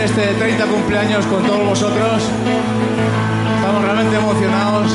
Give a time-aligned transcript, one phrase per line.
[0.00, 2.22] este 30 cumpleaños con todos vosotros.
[3.56, 4.92] Estamos realmente emocionados,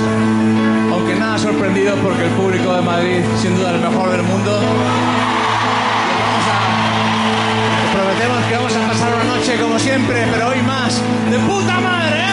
[0.91, 4.51] aunque nada sorprendidos porque el público de Madrid, sin duda, el mejor del mundo.
[4.51, 10.99] Vamos a- os prometemos que vamos a pasar una noche como siempre, pero hoy más
[11.29, 12.25] de puta madre, ¿eh?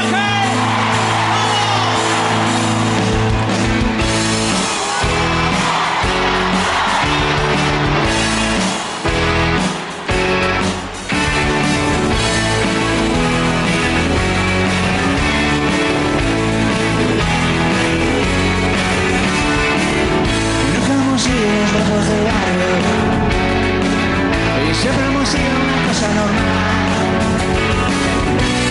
[24.71, 26.89] Y siempre hemos sido una cosa normal.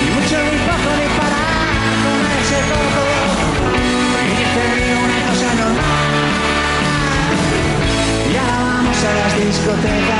[0.02, 1.41] Y mucho ni poco ni para
[2.03, 3.03] comerse poco.
[3.81, 4.44] Y
[4.84, 6.11] digo una cosa normal.
[8.31, 10.11] Y ahora vamos a las discotecas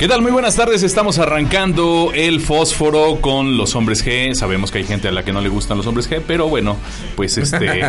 [0.00, 0.22] ¿Qué tal?
[0.22, 0.82] Muy buenas tardes.
[0.82, 4.32] Estamos arrancando el fósforo con los hombres G.
[4.32, 6.78] Sabemos que hay gente a la que no le gustan los hombres G, pero bueno,
[7.16, 7.58] pues este,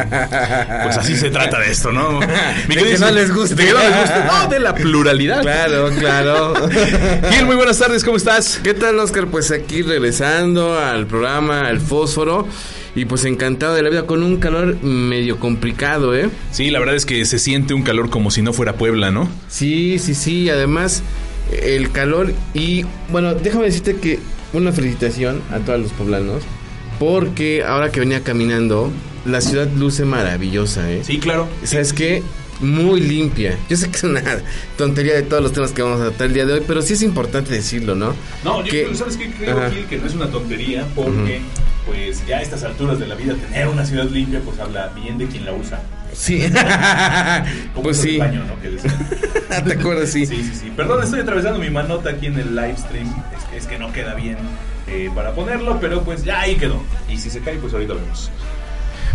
[0.84, 2.20] pues así se trata de esto, ¿no?
[2.20, 2.26] Mi
[2.76, 3.56] De querido- que no les guste.
[3.56, 4.14] De que no les guste.
[4.28, 5.42] No, de la pluralidad.
[5.42, 6.54] Claro, claro.
[7.32, 8.04] Gil, muy buenas tardes.
[8.04, 8.60] ¿Cómo estás?
[8.62, 9.28] ¿Qué tal, Oscar?
[9.28, 12.46] Pues aquí regresando al programa El Fósforo.
[12.94, 16.30] Y pues encantado de la vida con un calor medio complicado, ¿eh?
[16.52, 19.30] Sí, la verdad es que se siente un calor como si no fuera Puebla, ¿no?
[19.48, 20.50] Sí, sí, sí.
[20.50, 21.02] Además,
[21.52, 22.34] el calor.
[22.54, 24.20] Y bueno, déjame decirte que
[24.54, 26.44] una felicitación a todos los poblanos.
[27.00, 28.92] Porque ahora que venía caminando,
[29.26, 31.02] la ciudad luce maravillosa, ¿eh?
[31.04, 31.48] Sí, claro.
[31.64, 32.22] ¿Sabes qué?
[32.60, 33.58] Muy limpia.
[33.70, 34.22] Yo sé que es una
[34.78, 36.94] tontería de todos los temas que vamos a tratar el día de hoy, pero sí
[36.94, 38.14] es importante decirlo, ¿no?
[38.44, 39.32] No, yo Que- creo, ¿sabes qué?
[39.32, 39.72] Creo.
[39.72, 41.42] Gil, que no es una tontería porque,
[41.88, 45.18] pues, ya a estas alturas de la vida, tener una ciudad limpia, pues habla bien
[45.18, 45.82] de quien la usa.
[46.22, 46.40] Sí.
[47.74, 48.20] Como pues sí.
[48.20, 48.54] baño, ¿no?
[49.64, 50.12] ¿Te acuerdas?
[50.12, 50.28] Sí.
[50.28, 50.74] Sí, sí, sí.
[50.76, 53.12] Perdón, estoy atravesando mi manota aquí en el live stream.
[53.36, 54.38] Es que, es que no queda bien
[54.86, 56.84] eh, para ponerlo, pero pues ya ahí quedó.
[57.10, 58.30] Y si se cae, pues ahorita vemos.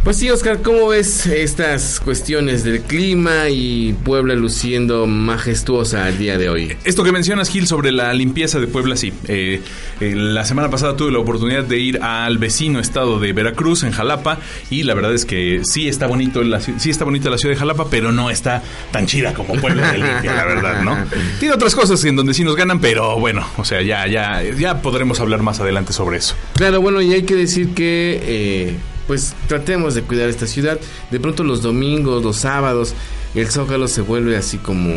[0.05, 6.39] Pues sí, Oscar, ¿cómo ves estas cuestiones del clima y Puebla luciendo majestuosa el día
[6.39, 6.77] de hoy?
[6.85, 9.13] Esto que mencionas, Gil, sobre la limpieza de Puebla, sí.
[9.27, 9.61] Eh,
[10.01, 13.91] eh, la semana pasada tuve la oportunidad de ir al vecino estado de Veracruz, en
[13.91, 14.39] Jalapa,
[14.71, 17.59] y la verdad es que sí está bonito, la, sí está bonita la ciudad de
[17.59, 20.97] Jalapa, pero no está tan chida como Puebla de limpia, la verdad, ¿no?
[21.41, 24.83] Tiene otras cosas en donde sí nos ganan, pero bueno, o sea, ya, ya, ya
[24.83, 26.37] podremos hablar más adelante sobre eso.
[26.55, 30.79] Claro, bueno, y hay que decir que, eh, pues, tratemos de cuidar esta ciudad.
[31.11, 32.95] De pronto los domingos, los sábados,
[33.35, 34.93] el zócalo se vuelve así como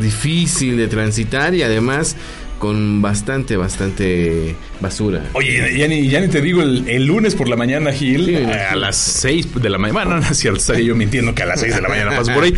[0.00, 2.16] difícil de transitar y además
[2.62, 5.24] con bastante, bastante basura.
[5.32, 8.36] Oye, ya ni, ya ni te digo, el, el lunes por la mañana, Gil, Sí,
[8.36, 11.58] a, las 6 de la mañana, bueno, no cierto, estaría yo mintiendo que a las
[11.58, 12.54] 6 de la mañana paso por ahí,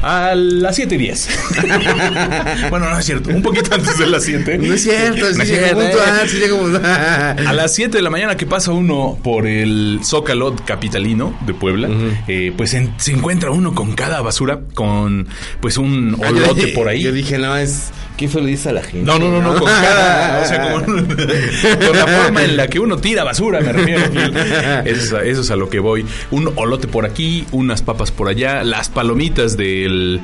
[0.00, 1.28] a las 7 y 10.
[2.70, 4.58] bueno, no es cierto, un poquito antes de las 7.
[4.58, 7.44] No es cierto, No es cierto, eh.
[7.44, 11.88] A las 7 de la mañana que pasa uno por el Zócalo capitalino de Puebla,
[12.28, 15.26] eh, pues en- se encuentra uno con cada basura, con
[15.60, 17.02] pues un Ah, olote por ahí.
[17.02, 17.90] Yo dije, no, es.
[18.18, 19.06] ¿Qué eso le dice a la gente?
[19.06, 22.80] No, no, no, no, con cada, o sea, con, con la forma en la que
[22.80, 24.02] uno tira basura, me refiero.
[24.84, 26.04] Eso es, a, eso es a lo que voy.
[26.32, 30.20] Un olote por aquí, unas papas por allá, las palomitas del...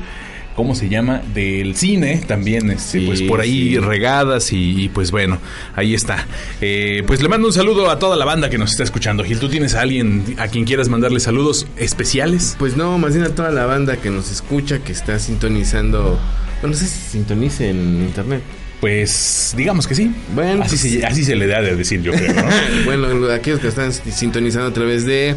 [0.55, 1.21] ¿Cómo se llama?
[1.33, 3.77] Del cine también, este, Sí, pues por ahí sí.
[3.79, 5.37] regadas y, y, pues bueno,
[5.75, 6.25] ahí está.
[6.61, 9.25] Eh, pues le mando un saludo a toda la banda que nos está escuchando.
[9.25, 12.55] Gil, ¿tú tienes a alguien a quien quieras mandarle saludos especiales?
[12.57, 16.17] Pues no, más bien a toda la banda que nos escucha, que está sintonizando.
[16.61, 18.41] Bueno, no sé si sintonice en internet.
[18.79, 20.13] Pues digamos que sí.
[20.33, 22.43] Bueno, así, pues- se, así se le da de decir, yo creo, ¿no?
[22.85, 25.35] bueno, aquellos que están sintonizando a través de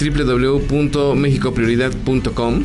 [0.00, 2.64] www.mexicoprioridad.com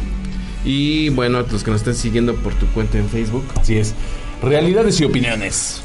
[0.66, 3.46] y bueno, los que nos están siguiendo por tu cuenta en Facebook.
[3.56, 3.94] Así es.
[4.42, 5.83] Realidades y opiniones.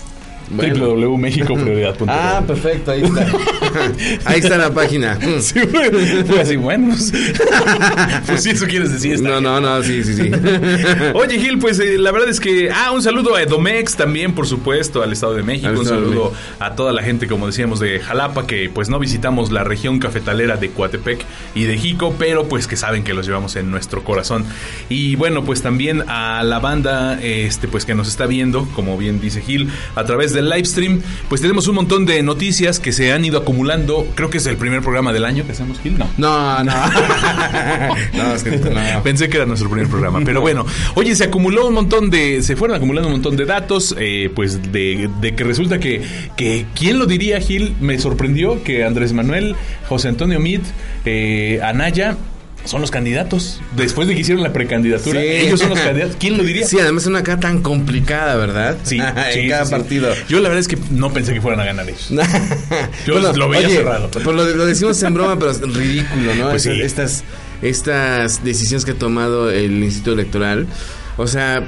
[0.50, 0.86] Bueno.
[0.94, 3.26] www.mexicoprioridad.com Ah, perfecto, ahí está.
[4.24, 5.18] ahí está la página.
[5.40, 5.90] Sí, fue,
[6.24, 6.88] fue así, bueno.
[6.98, 7.12] Pues,
[8.26, 9.14] pues si eso quieres decir.
[9.14, 9.42] está No, bien.
[9.44, 10.30] no, no, sí, sí, sí.
[11.14, 12.70] Oye, Gil, pues eh, la verdad es que.
[12.70, 15.68] Ah, un saludo a Edomex también, por supuesto, al Estado de México.
[15.68, 19.50] Al Un saludo a toda la gente, como decíamos, de Jalapa, que pues no visitamos
[19.52, 21.24] la región cafetalera de Coatepec
[21.54, 24.44] y de Jico, pero pues que saben que los llevamos en nuestro corazón.
[24.88, 29.20] Y bueno, pues también a la banda, este, pues que nos está viendo, como bien
[29.20, 32.92] dice Gil, a través de del live stream, pues tenemos un montón de noticias que
[32.92, 34.06] se han ido acumulando.
[34.14, 35.98] Creo que es el primer programa del año que hacemos, Gil.
[35.98, 36.08] No.
[36.16, 36.72] No, no.
[38.14, 39.02] no, es que no.
[39.02, 40.20] Pensé que era nuestro primer programa.
[40.24, 40.64] Pero bueno,
[40.94, 42.42] oye, se acumuló un montón de.
[42.42, 43.94] Se fueron acumulando un montón de datos.
[43.98, 46.02] eh, pues de, de que resulta que,
[46.36, 46.66] que.
[46.74, 47.74] ¿Quién lo diría, Gil?
[47.80, 49.56] Me sorprendió que Andrés Manuel,
[49.88, 50.64] José Antonio Meade,
[51.04, 52.16] eh, Anaya.
[52.68, 53.60] Son los candidatos.
[53.76, 55.26] Después de que hicieron la precandidatura, Sí.
[55.26, 56.16] ellos son los candidatos.
[56.20, 56.66] ¿Quién lo diría?
[56.66, 58.76] Sí, además es una cara tan complicada, ¿verdad?
[58.82, 58.98] Sí,
[59.34, 60.10] en cada sí, partido.
[60.28, 62.08] Yo la verdad es que no pensé que fueran a ganar ellos.
[63.06, 64.10] Yo lo veía cerrado.
[64.10, 66.50] Pues lo, lo decimos en broma, pero es ridículo, ¿no?
[66.50, 66.82] Pues Estas- sí.
[66.82, 67.24] estas,
[67.62, 70.66] estas decisiones que ha tomado el Instituto Electoral.
[71.16, 71.64] O sea,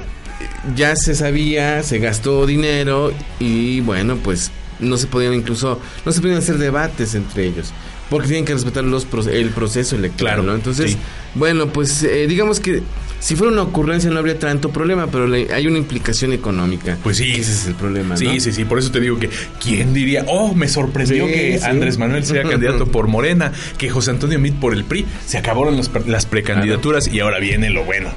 [0.75, 6.21] ya se sabía, se gastó dinero y bueno, pues no se podían incluso, no se
[6.21, 7.71] podían hacer debates entre ellos.
[8.11, 10.53] Porque tienen que respetar los el proceso electoral, Claro, ¿no?
[10.53, 10.97] Entonces, sí.
[11.33, 12.83] bueno, pues eh, digamos que
[13.19, 16.97] si fuera una ocurrencia no habría tanto problema, pero le- hay una implicación económica.
[17.03, 17.31] Pues sí.
[17.31, 18.39] Ese es el problema, Sí, ¿no?
[18.39, 19.29] sí, sí, por eso te digo que
[19.63, 20.25] ¿quién diría?
[20.27, 21.65] Oh, me sorprendió Sí, que sí.
[21.65, 25.77] Andrés Manuel sea candidato por Morena, que José Antonio Meade por el PRI, se acabaron
[25.77, 28.09] las, las precandidaturas y ahora viene lo bueno,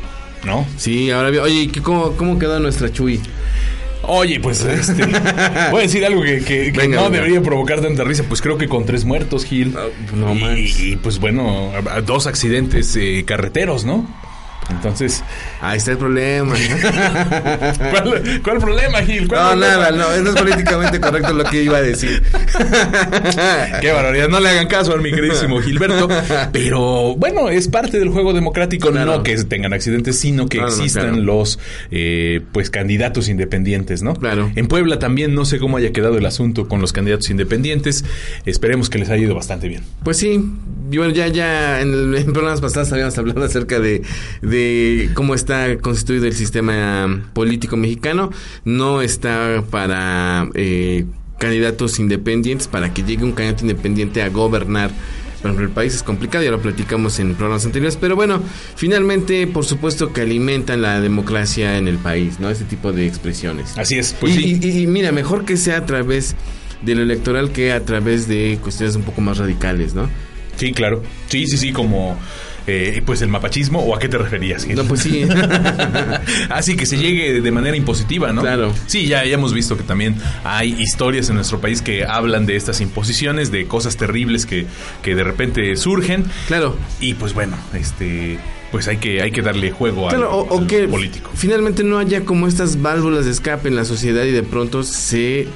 [0.44, 0.66] ¿no?
[0.76, 3.20] Sí, ahora bien, oye, ¿y qué- ¿cómo, cómo quedó nuestra Chuy?
[4.08, 5.04] Oye, pues este,
[5.70, 7.16] voy a decir algo que, que- que Venga, no venga.
[7.16, 9.74] debería provocar tanta risa, pues creo que con tres muertos, Gil.
[9.76, 11.70] Ah, no y, y, pues bueno,
[12.06, 14.06] dos accidentes eh, carreteros, ¿no?
[14.70, 15.22] Entonces,
[15.60, 16.54] Ahí está el problema.
[17.90, 19.28] ¿cuál, cuál problema, Gil?
[19.28, 19.76] ¿Cuál No, problema?
[19.76, 22.22] nada, no, no es políticamente correcto lo que iba a decir.
[23.80, 26.08] Qué barbaridad, no le hagan caso a mi queridísimo Gilberto.
[26.52, 29.16] Pero bueno, es parte del juego democrático, Claro.
[29.18, 31.22] no que tengan accidentes, sino que existan claro.
[31.22, 31.58] los
[31.90, 34.14] eh, pues candidatos independientes, ¿no?
[34.14, 34.50] Claro.
[34.54, 38.04] En Puebla también no sé cómo haya quedado el asunto con los candidatos independientes.
[38.46, 39.82] Esperemos que les haya ido bastante bien.
[40.02, 40.40] Pues sí,
[40.90, 44.02] y bueno, ya, ya en, el, en programas pasados habíamos hablado acerca de,
[44.42, 44.53] de
[45.14, 48.30] cómo está constituido el sistema político mexicano.
[48.64, 51.04] No está para eh,
[51.38, 54.90] candidatos independientes, para que llegue un candidato independiente a gobernar.
[55.42, 58.40] Por ejemplo, el país es complicado, ya lo platicamos en programas anteriores, pero bueno,
[58.76, 62.48] finalmente, por supuesto que alimentan la democracia en el país, ¿no?
[62.48, 63.76] Ese tipo de expresiones.
[63.76, 64.60] Así es, pues y, sí.
[64.62, 66.34] y- y mira, mejor que sea a través
[66.80, 70.08] de lo electoral que a través de cuestiones un poco más radicales, ¿no?
[70.56, 71.02] Sí, claro.
[71.28, 72.16] Sí, sí, sí, como
[72.66, 74.64] eh, pues el mapachismo o a qué te referías.
[74.64, 74.76] Gil?
[74.76, 75.22] No, pues sí.
[76.50, 78.40] Así que se llegue de manera impositiva, ¿no?
[78.42, 78.72] Claro.
[78.86, 82.56] Sí, ya, ya hemos visto que también hay historias en nuestro país que hablan de
[82.56, 84.66] estas imposiciones, de cosas terribles que,
[85.02, 86.24] que de repente surgen.
[86.46, 86.76] claro.
[87.00, 88.38] Y pues bueno, este
[88.70, 91.30] pues hay que, hay que darle juego al, Claro, o, o al que político.
[91.34, 95.46] finalmente no haya como estas válvulas de escape en la sociedad y de pronto se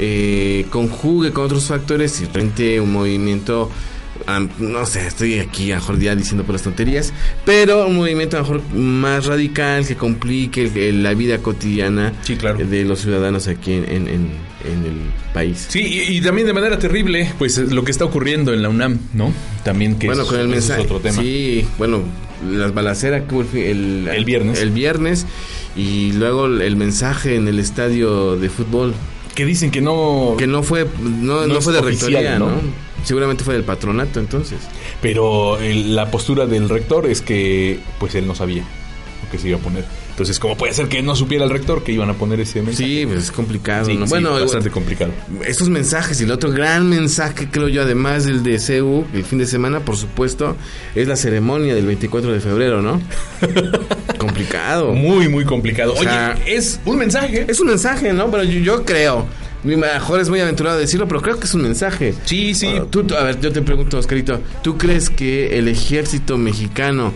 [0.00, 3.70] eh, conjugue con otros factores y rente un movimiento,
[4.26, 7.12] am, no sé, estoy aquí a mejor ya diciendo por las tonterías,
[7.44, 12.58] pero un movimiento a lo mejor más radical que complique la vida cotidiana Sí, claro.
[12.64, 15.66] de los ciudadanos aquí en, en- el país.
[15.68, 18.98] Sí, y, y también de manera terrible, pues lo que está ocurriendo en la UNAM,
[19.14, 19.32] ¿no?
[19.62, 20.80] También que bueno, es, con el ese mensaje.
[20.80, 21.22] es otro tema.
[21.22, 22.02] Sí, bueno,
[22.50, 24.60] las balaceras que el, el, viernes.
[24.60, 25.24] El viernes.
[25.76, 28.92] Y luego el mensaje en el estadio de fútbol.
[29.36, 30.34] Que dicen que no...
[30.36, 32.46] Que no fue, no, No fue de oficial, rectoría, ¿no?
[32.46, 32.60] ¿no?
[33.04, 34.58] Seguramente fue del patronato entonces.
[35.00, 38.62] Pero el- la postura del rector es que pues él no sabía
[39.24, 39.84] lo que se iba a poner.
[40.10, 42.86] Entonces, ¿cómo puede ser que no supiera el rector que iban a poner ese mensaje?
[42.88, 43.84] Sí, pues es complicado.
[43.84, 44.06] Sí, ¿no?
[44.06, 45.12] sí, bueno, bastante complicado.
[45.46, 49.38] estos mensajes y el otro gran mensaje, creo yo, además del de CEU, el fin
[49.38, 50.56] de semana, por supuesto,
[50.94, 52.98] es la ceremonia del 24 de febrero, ¿no?
[54.18, 54.92] complicado.
[54.94, 55.92] Muy, muy complicado.
[55.94, 57.44] O sea, Oye, es un mensaje.
[57.48, 58.30] Es un mensaje, ¿no?
[58.30, 59.26] Pero yo, yo creo.
[59.66, 62.14] Mi mejor es muy aventurado decirlo, pero creo que es un mensaje.
[62.24, 62.68] Sí, sí.
[62.78, 67.12] Ah, tú, tú- a ver, yo te pregunto, Oscarito, ¿tú crees que el ejército mexicano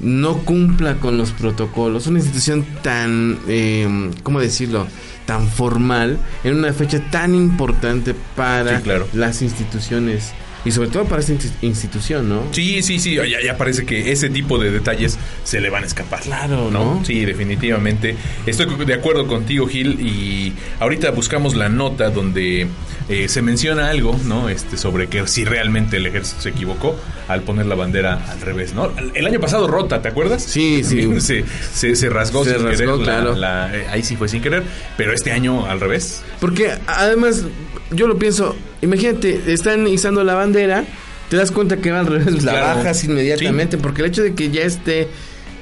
[0.00, 2.06] no cumpla con los protocolos?
[2.06, 4.86] Una institución tan, eh, ¿cómo decirlo?
[5.26, 9.08] Tan formal, en una fecha tan importante para Sí, claro.
[9.12, 10.32] las instituciones
[10.64, 12.42] y sobre todo para esta insti- institución, ¿no?
[12.52, 15.86] Sí, sí, sí, ya, ya parece que ese tipo de detalles se le van a
[15.86, 16.20] escapar.
[16.20, 17.02] Claro, ¿no?
[17.04, 18.16] Sí, definitivamente.
[18.46, 22.66] Estoy de acuerdo contigo, Gil, y ahorita buscamos la nota donde
[23.08, 24.48] eh, se menciona algo, ¿no?
[24.48, 26.96] Este, sobre que si realmente el ejército se equivocó
[27.28, 28.90] al poner la bandera al revés, ¿no?
[29.14, 30.42] El año pasado rota, ¿te acuerdas?
[30.42, 31.08] Sí, sí.
[31.20, 32.98] se, se, se rasgó Se sin rasgó, querer.
[32.98, 33.34] la- claro.
[33.34, 34.62] la- eh, ahí sí fue sin querer,
[34.96, 36.22] pero este año al revés.
[36.40, 37.44] Porque además,
[37.90, 40.84] yo lo pienso, imagínate, están izando la bandera,
[41.28, 42.78] te das cuenta que va al revés, la Claro.
[42.78, 45.08] bajas inmediatamente, porque el hecho de que ya esté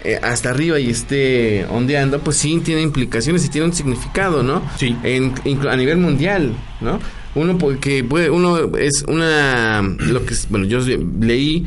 [0.04, 4.62] eh, hasta arriba y esté ondeando, pues sí tiene implicaciones y tiene un significado, ¿no?
[4.78, 4.96] Sí.
[5.02, 5.34] En,
[5.68, 6.98] a nivel mundial, ¿no?
[7.34, 10.80] Uno porque puede, uno es una, lo que es, bueno, yo
[11.20, 11.66] leí,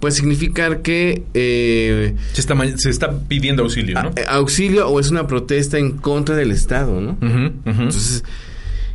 [0.00, 4.12] puede significar que eh, Se está, se está pidiendo auxilio, ¿no?
[4.26, 7.18] a- auxilio o es una protesta en contra del Estado, ¿no?
[7.20, 8.24] Entonces,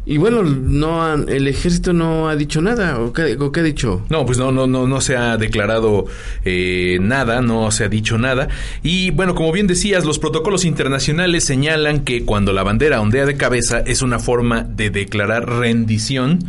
[0.09, 2.97] Y bueno, no han- el ejército no ha dicho nada.
[2.99, 4.05] ¿O qué, o qué ha dicho?
[4.09, 6.05] No, pues no, no, no, no se ha declarado
[6.45, 8.47] eh, nada, no se ha dicho nada.
[8.83, 13.35] Y bueno, como bien decías, los protocolos internacionales señalan que cuando la bandera ondea de
[13.35, 16.39] cabeza es una forma de declarar rendición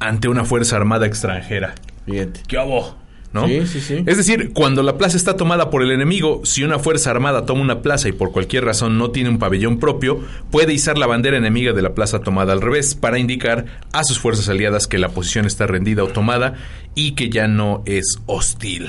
[0.00, 1.74] ante una fuerza armada extranjera.
[2.04, 2.40] Fíjate.
[2.46, 2.94] ¿Qué hago?
[3.32, 3.46] ¿No?
[3.46, 4.02] Sí, sí, sí.
[4.06, 7.60] Es decir, cuando la plaza está tomada por el enemigo, si una fuerza armada toma
[7.60, 10.20] una plaza y por cualquier razón no tiene un pabellón propio,
[10.50, 14.18] puede izar la bandera enemiga de la plaza tomada al revés para indicar a sus
[14.18, 16.54] fuerzas aliadas que la posición está rendida o tomada
[16.94, 18.88] y que ya no es hostil.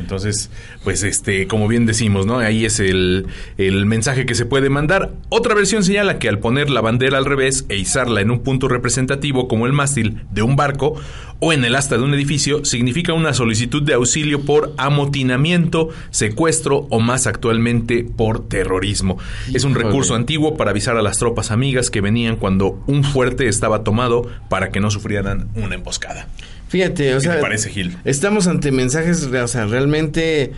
[0.00, 0.50] Entonces,
[0.82, 2.38] pues este, como bien decimos, ¿no?
[2.38, 3.26] Ahí es el,
[3.58, 5.12] el mensaje que se puede mandar.
[5.28, 8.68] Otra versión señala que al poner la bandera al revés e izarla en un punto
[8.68, 11.00] representativo como el mástil de un barco
[11.40, 16.86] o en el asta de un edificio, significa una solicitud de auxilio por amotinamiento, secuestro
[16.90, 19.18] o más actualmente por terrorismo.
[19.52, 23.48] Es un recurso antiguo para avisar a las tropas amigas que venían cuando un fuerte
[23.48, 26.28] estaba tomado para que no sufrieran una emboscada.
[26.70, 27.96] Fíjate, o ¿Qué sea, te parece, Gil?
[28.04, 30.52] estamos ante mensajes, o sea, realmente,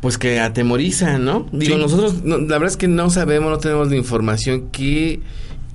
[0.00, 1.46] pues que atemorizan, ¿no?
[1.52, 1.80] Digo, Sí.
[1.80, 5.20] nosotros, no, la verdad es que no sabemos, no tenemos la información que,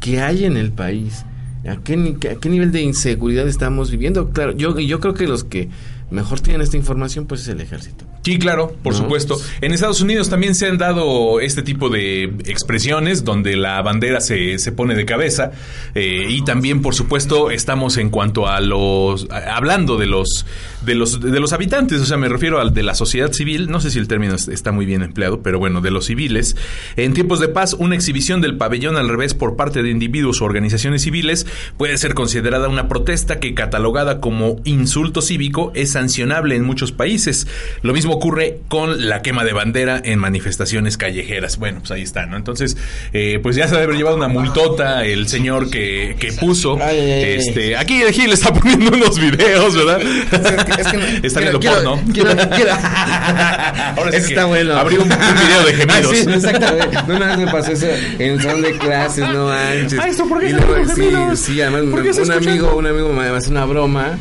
[0.01, 1.23] que hay en el país.
[1.67, 1.93] ¿A qué,
[2.31, 4.29] a qué nivel de inseguridad estamos viviendo?
[4.31, 5.69] Claro, yo, yo creo que los que
[6.11, 8.05] mejor tienen esta información, pues es el ejército.
[8.27, 8.99] Sí, claro, por No.
[8.99, 9.39] supuesto.
[9.61, 14.59] En Estados Unidos también se han dado este tipo de expresiones donde la bandera se,
[14.59, 15.51] se pone de cabeza
[15.95, 20.45] eh, y también, por supuesto, estamos en cuanto a los a- hablando de los
[20.85, 23.69] de los de los habitantes, o sea, me refiero al de la sociedad civil.
[23.69, 26.57] No sé si el término es- está muy bien empleado, pero bueno, de los civiles.
[26.97, 30.45] En tiempos de paz, una exhibición del pabellón al revés por parte de individuos o
[30.45, 31.45] organizaciones civiles
[31.77, 37.47] puede ser considerada una protesta que catalogada como insulto cívico es sancionable en muchos países.
[37.83, 41.57] Lo mismo ocurre con la quema de bandera en manifestaciones callejeras.
[41.57, 42.37] Bueno, pues ahí está, ¿no?
[42.37, 42.77] Entonces,
[43.13, 46.77] eh, pues ya se debe haber llevado una multota el señor que, que puso.
[46.81, 47.23] Ay, ay, ay.
[47.35, 50.01] este, aquí el Gil está poniendo unos videos, ¿verdad?
[50.01, 52.01] Es que está viendo porno.
[52.13, 52.71] quiero- quiero-
[53.97, 54.75] Ahora sí Eso que está bueno.
[54.77, 56.11] abrió un- un video de gemidos.
[56.11, 56.97] Ah, sí, exactamente.
[57.07, 57.87] No, no, me pasó eso
[58.19, 59.99] en el salón de clases, no manches.
[59.99, 61.39] Ah, ¿esto por qué Y luego, sí, gemidos?
[61.39, 62.33] sí, además ¿Por qué un escucha?
[62.37, 64.17] amigo, un amigo me hace una broma.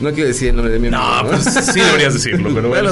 [0.00, 1.02] No quiero decir el nombre de mi amigo.
[1.02, 2.90] No, pues sí deberías decirlo, pero bueno.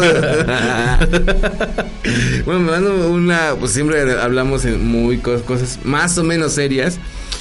[2.45, 6.99] bueno, me manda una, pues siempre hablamos en muy cos- cosas más o menos serias.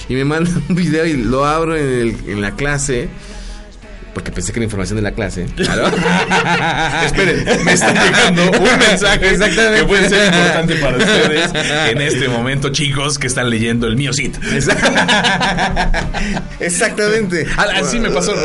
[0.10, 3.10] Y me manda un video y lo abro en, el- en la clase.
[4.18, 5.46] Porque pensé que era información de la clase.
[5.56, 5.90] Claro.
[7.06, 9.80] Esperen, me está llegando un mensaje Exactamente.
[9.82, 11.52] que puede ser importante para ustedes
[11.92, 14.36] en este momento, chicos, que están leyendo el mío sit.
[16.60, 17.46] Exactamente.
[17.58, 18.42] Así me pasó, ¿no?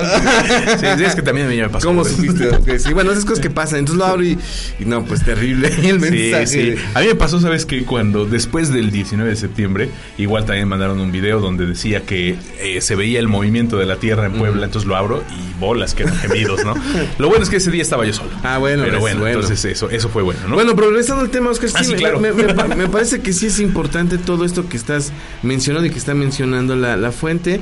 [0.98, 1.86] Sí, es que también a mí me pasó.
[1.86, 2.48] ¿Cómo supiste?
[2.50, 3.78] Ok, sí, bueno, esas cosas que pasan.
[3.78, 4.38] Entonces lo abro y,
[4.78, 6.46] y no, pues terrible el Sí, mensaje.
[6.46, 6.74] sí.
[6.92, 9.88] A mí me pasó, ¿sabes que Cuando después del 19 de septiembre,
[10.18, 13.96] igual también mandaron un video donde decía que eh, se veía el movimiento de la
[13.96, 16.74] tierra en Puebla, entonces lo abro y bolas que eran gemidos, ¿no?
[17.18, 18.28] Lo bueno es que ese día estaba yo solo.
[18.42, 19.40] Ah, bueno, Pero bueno, bueno.
[19.40, 20.54] entonces eso, eso fue bueno, ¿no?
[20.56, 22.20] Bueno, pero regresando al tema, Oscar, Ah, sí, claro.
[22.20, 25.10] me, me pa- me parece que sí es importante todo esto que estás
[25.42, 27.60] mencionando y que está mencionando la, la fuente.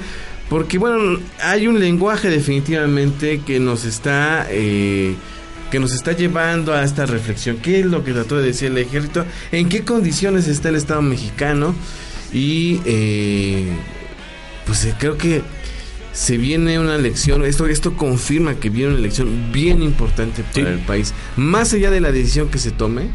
[0.49, 4.47] Porque, bueno, hay un lenguaje definitivamente que nos está...
[4.51, 5.15] eh,
[5.71, 7.59] que nos está llevando a esta reflexión.
[7.59, 9.25] ¿Qué es lo que trató de decir el ejército?
[9.53, 11.77] ¿En qué condiciones está el Estado mexicano?
[12.33, 13.69] Y eh,
[14.67, 15.43] pues eh, creo que
[16.13, 20.61] se viene una elección, esto, esto confirma que viene una elección bien importante para Sí.
[20.73, 21.15] el país.
[21.37, 23.09] Más allá de la decisión que se tome,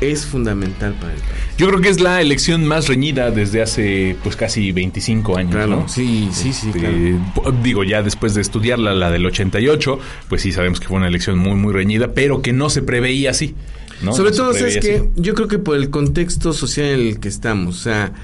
[0.00, 1.32] es fundamental para el país.
[1.58, 5.80] Yo creo que es la elección más reñida desde hace pues casi 25 años, Claro,
[5.82, 5.88] ¿no?
[5.88, 7.52] sí, sí, sí, Este, claro.
[7.62, 9.98] Digo, ya después de estudiarla, la del 88,
[10.30, 13.30] pues sí sabemos que fue una elección muy, muy reñida, pero que no se preveía
[13.32, 13.54] así.
[14.00, 14.14] ¿no?
[14.14, 15.20] Sobre No todo, ¿sabes preveía que.
[15.20, 18.14] Yo creo que por el contexto social en el que estamos, o sea,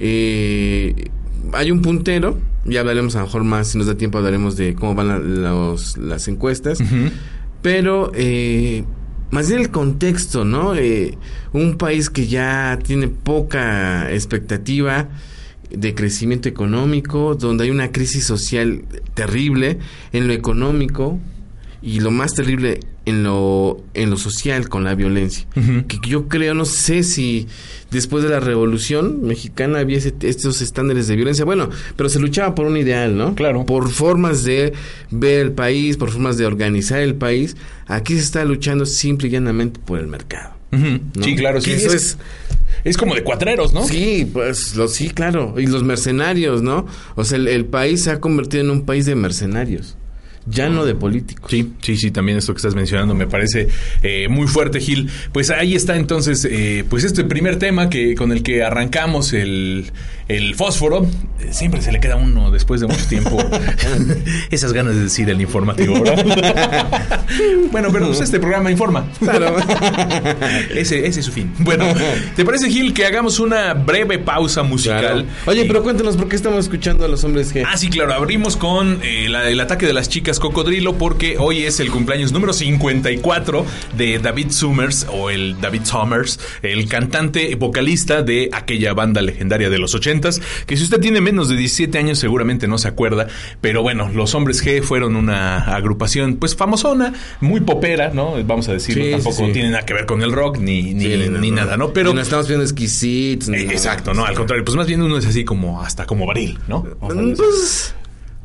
[0.00, 1.10] eh,
[1.52, 4.74] hay un puntero, ya hablaremos a lo mejor más, si nos da tiempo hablaremos de
[4.74, 6.78] cómo van la- los- las encuestas,
[7.62, 8.84] pero eh,
[9.30, 10.74] más bien el contexto, ¿no?
[10.74, 11.16] Eh,
[11.52, 15.08] un país que ya tiene poca expectativa
[15.70, 18.82] de crecimiento económico, donde hay una crisis social
[19.14, 19.78] terrible
[20.12, 21.18] en lo económico
[21.82, 22.80] y lo más terrible
[23.10, 25.46] en lo en lo social con la violencia.
[25.54, 27.46] Que yo creo, no sé si
[27.90, 31.44] después de la revolución mexicana había ese- estos estándares de violencia.
[31.44, 33.34] Bueno, pero se luchaba por un ideal, ¿no?
[33.34, 33.66] Claro.
[33.66, 34.72] Por formas de
[35.10, 37.56] ver el país, por formas de organizar el país.
[37.86, 40.54] Aquí se está luchando simple y llanamente por el mercado.
[40.72, 41.00] ¿no?
[41.24, 41.70] Sí, claro, sí.
[41.70, 42.18] Que Es, eso es
[42.84, 43.84] es como de cuatreros, ¿no?
[43.84, 45.56] Sí, pues lo, sí, claro.
[45.58, 46.86] Y los mercenarios, ¿no?
[47.16, 49.96] O sea, el, el país se ha convertido en un país de mercenarios,
[50.46, 51.50] ya no de políticos.
[51.50, 53.68] Sí, sí, sí, también esto que estás mencionando me parece
[54.02, 55.08] eh, muy fuerte, Gil.
[55.32, 59.90] Pues ahí está entonces, eh, pues este primer tema que con el que arrancamos el,
[60.28, 61.06] el fósforo.
[61.40, 63.36] Eh, Siempre se le queda uno después de mucho tiempo
[64.50, 66.24] esas ganas de decir el informativo, ¿verdad?
[67.72, 69.06] bueno, pero pues este programa informa.
[69.20, 69.56] Claro.
[70.74, 71.52] ese, ese es su fin.
[71.58, 71.84] Bueno,
[72.36, 75.00] ¿te parece, Gil, que hagamos una breve pausa musical?
[75.00, 75.24] Claro.
[75.46, 77.64] Oye, pero cuéntanos por qué estamos escuchando a los hombres G.
[77.66, 78.14] Ah, sí, claro.
[78.14, 82.30] Abrimos con eh, la- el ataque de las chicas cocodrilo porque hoy es el cumpleaños
[82.32, 83.64] número 54
[83.96, 89.78] de David Summers o el David Summers, el cantante vocalista de aquella banda legendaria de
[89.78, 93.26] los 80s, que si usted tiene menos de 17 años seguramente no se acuerda,
[93.60, 98.34] pero bueno, los hombres G fueron una agrupación pues famosona, muy popera, ¿no?
[98.44, 99.52] Vamos a decirlo, Sí, tampoco sí.
[99.52, 101.92] tiene nada que ver con el rock ni, ni, Sí, ni nada, ¿no?
[101.92, 102.12] Pero...
[102.14, 103.48] No estamos viendo exquisitos.
[103.48, 103.68] eh.
[103.70, 106.80] Exacto, no, al contrario, pues más bien uno es así como hasta como varil, ¿no?
[107.00, 107.34] Mm.
[107.36, 107.94] Pues,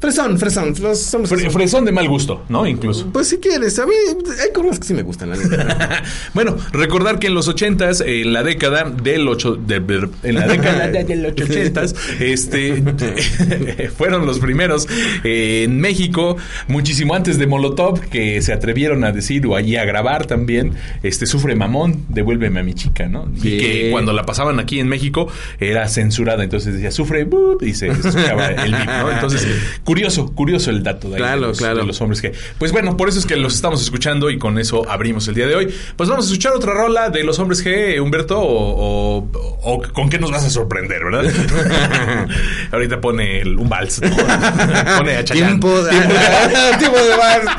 [0.06, 0.74] fresón, fresón.
[0.82, 2.66] Los Fre- fresón de mal gusto, ¿no?
[2.68, 3.08] Incluso.
[3.12, 3.94] Pues si quieres, a mí
[4.42, 5.36] hay cosas que sí me gustan, la
[6.34, 10.48] bueno, recordar que en los ochentas, en la década del ocho, de- de- en la
[10.48, 12.82] década de los ochentas, este,
[13.98, 14.88] fueron los primeros
[15.24, 19.86] eh, en México, muchísimo antes de Molotov, que se atrevieron a decir o allí a
[19.86, 23.30] grabar también, este, sufre mamón, devuélveme a mi chica, ¿no?
[23.36, 25.28] Y que cuando la pasaban aquí en México
[25.60, 27.28] era censurada, entonces decía sufre,
[27.62, 29.12] y se escuchaba el bip, ¿no?
[29.12, 29.48] Entonces,
[29.96, 31.78] curioso, curioso el dato de, ahí Claro, de los, claro.
[31.80, 32.34] de los hombres que.
[32.60, 35.48] Pues bueno, por eso es que los estamos escuchando y con eso abrimos el día
[35.48, 35.74] de hoy.
[35.96, 40.10] Pues vamos a escuchar otra rola de los hombres G, Humberto, o, o- o con
[40.10, 41.32] qué nos vas a sorprender, ¿verdad?
[42.74, 44.02] Ahorita pone el- un vals.
[44.98, 45.48] pone a Chayanne.
[45.60, 45.92] Tiempo de-
[46.80, 47.52] tiempo de vals.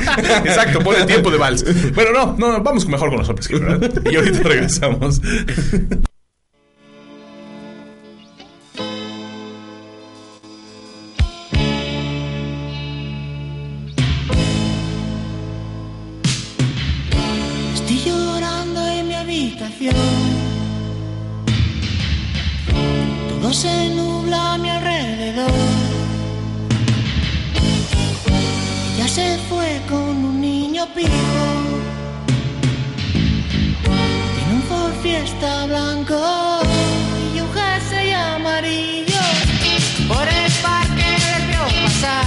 [0.44, 1.64] Exacto, pone tiempo de vals.
[1.94, 3.90] Bueno, no, no, vamos mejor con los hombres G, ¿verdad?
[4.10, 5.20] Y ahorita regresamos.
[23.46, 25.52] Todo se nubla a mi alrededor.
[28.96, 31.10] Ella se fue con un niño pijo.
[34.34, 36.18] Tiene un Ford Fiesta blanco
[37.36, 39.22] y un jersey amarillo.
[40.08, 42.26] Por el parque les vio pasar.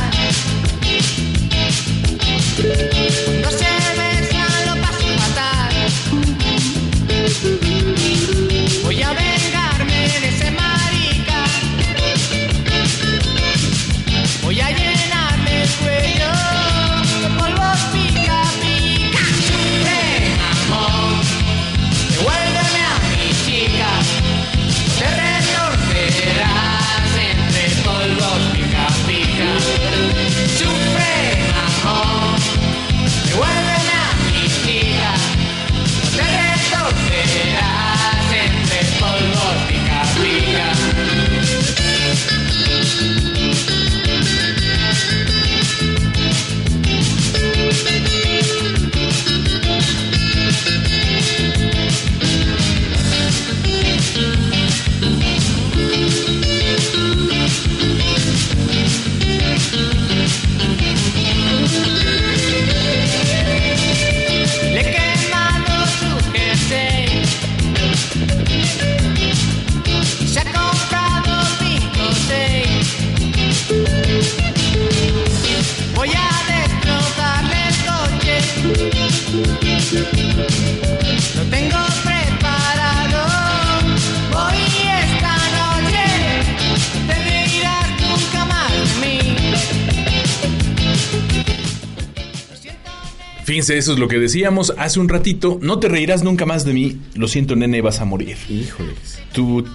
[93.60, 95.60] Fíjense, eso es lo que decíamos hace un ratito.
[95.62, 96.98] No te reirás nunca más de mí.
[97.15, 98.38] Lo siento, nene, vas a morir.
[98.48, 99.22] Híjoles.
[99.34, 99.65] Tú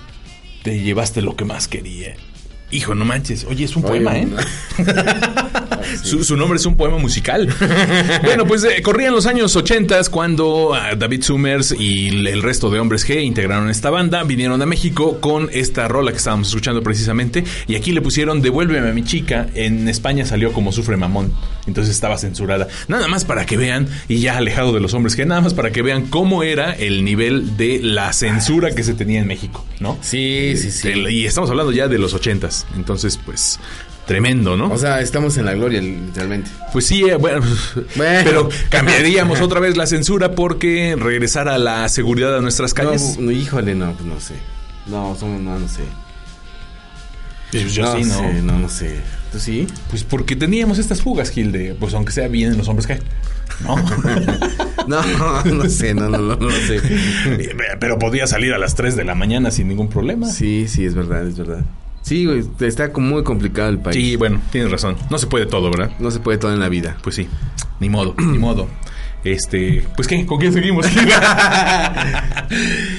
[0.63, 2.17] te llevaste lo que más quería.
[2.71, 3.45] Hijo, no manches.
[3.45, 4.29] Oye, es un Oye, poema, ¿eh?
[6.03, 7.47] Su, su nombre es un poema musical.
[8.25, 12.81] bueno, pues eh, corrían los años 80 cuando ah, David Summers y el resto de
[12.81, 17.45] hombres G integraron esta banda, vinieron a México con esta rola que estábamos escuchando precisamente
[17.69, 19.47] y aquí le pusieron Devuélveme a mi chica.
[19.55, 21.33] En España salió como Sufre Mamón,
[21.67, 22.67] entonces estaba censurada.
[22.89, 25.71] Nada más para que vean, y ya alejado de los hombres G, nada más para
[25.71, 29.99] que vean cómo era el nivel de la censura que se tenía en México, ¿no?
[30.01, 30.89] Sí, sí, sí.
[30.89, 32.15] El- y estamos hablando ya de los
[32.71, 33.59] 80 entonces pues
[34.07, 34.71] tremendo, ¿no?
[34.71, 36.51] O sea, estamos en la gloria, literalmente.
[36.73, 37.41] Pues sí, eh, bueno,
[37.97, 38.21] Bueno.
[38.25, 43.17] pero cambiaríamos otra vez la censura porque regresar a la seguridad a nuestras calles.
[43.19, 44.35] No, no, híjole, no, pues no sé.
[44.87, 45.83] No, somos, no, no sé.
[47.51, 48.19] Pues yo no sí, no.
[48.19, 49.01] sé, no, no sé.
[49.33, 49.67] ¿Tú sí?
[49.89, 52.99] Pues porque teníamos estas fugas, Gil, de, pues aunque sea bien los hombres que.
[53.63, 53.77] ¿No?
[54.87, 55.03] No,
[55.45, 56.79] no sé, no, no, no, no sé.
[57.81, 60.29] pero podía salir a las 3 de la mañana sin ningún problema.
[60.29, 61.65] Sí, sí, es verdad, es verdad.
[62.05, 63.97] Sí, güey, está muy complicado el país.
[63.97, 64.97] Sí, bueno, tienes razón.
[65.09, 65.91] No se puede todo, ¿verdad?
[66.01, 66.99] No se puede todo en la vida.
[67.03, 67.29] Pues sí,
[67.81, 68.69] ni modo, ni modo.
[69.25, 70.85] Este, pues qué, ¿con quién seguimos?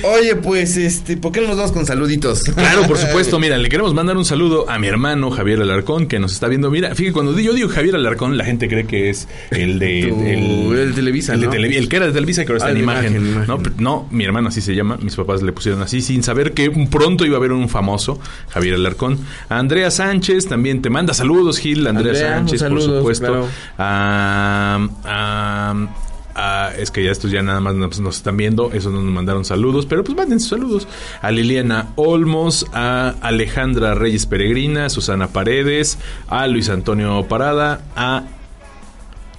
[0.04, 2.42] Oye, pues, este, ¿por qué no nos vamos con saluditos?
[2.44, 3.40] Claro, por supuesto.
[3.40, 6.70] Mira, le queremos mandar un saludo a mi hermano Javier Alarcón, que nos está viendo.
[6.72, 10.10] Mira, fíjate, cuando yo digo Javier Alarcón, la gente cree que es el de...
[10.10, 11.54] El, el Televisa, el, de ¿no?
[11.54, 13.46] Televi- el que era de Televisa que ahora está Ah, en imagen.
[13.48, 14.98] No, pero no, mi hermano así se llama.
[15.02, 18.76] Mis papás le pusieron así, sin saber que pronto iba a haber un famoso, Javier
[18.76, 19.20] Alarcón.
[19.50, 21.86] A Andrea Sánchez también te manda saludos, Gil.
[21.88, 23.26] Andrea, Andrea, Sánchez, por supuesto.
[23.28, 23.48] claro.
[23.78, 25.88] A- a-
[26.36, 29.46] a- es que ya estos ya nada más nos, están viendo, esos no nos mandaron
[29.46, 30.88] saludos, pero pues manden sus saludos.
[31.22, 38.24] A Liliana Olmos, a Alejandra Reyes Peregrina, a Susana Paredes, a Luis Antonio Parada, a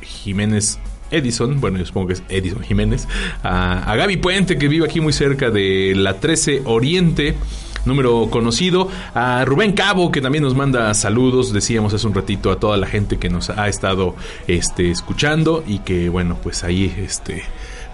[0.03, 0.79] Jiménez
[1.11, 3.07] Edison, bueno, yo supongo que es Edison Jiménez,
[3.43, 7.37] a, a Gaby Puente, que vive aquí muy cerca de la 13 Oriente,
[7.87, 12.59] número conocido, a Rubén Cabo, que también nos manda saludos, decíamos hace un ratito a
[12.59, 14.14] toda la gente que nos ha estado
[14.46, 17.44] este, escuchando y que, bueno, pues ahí, este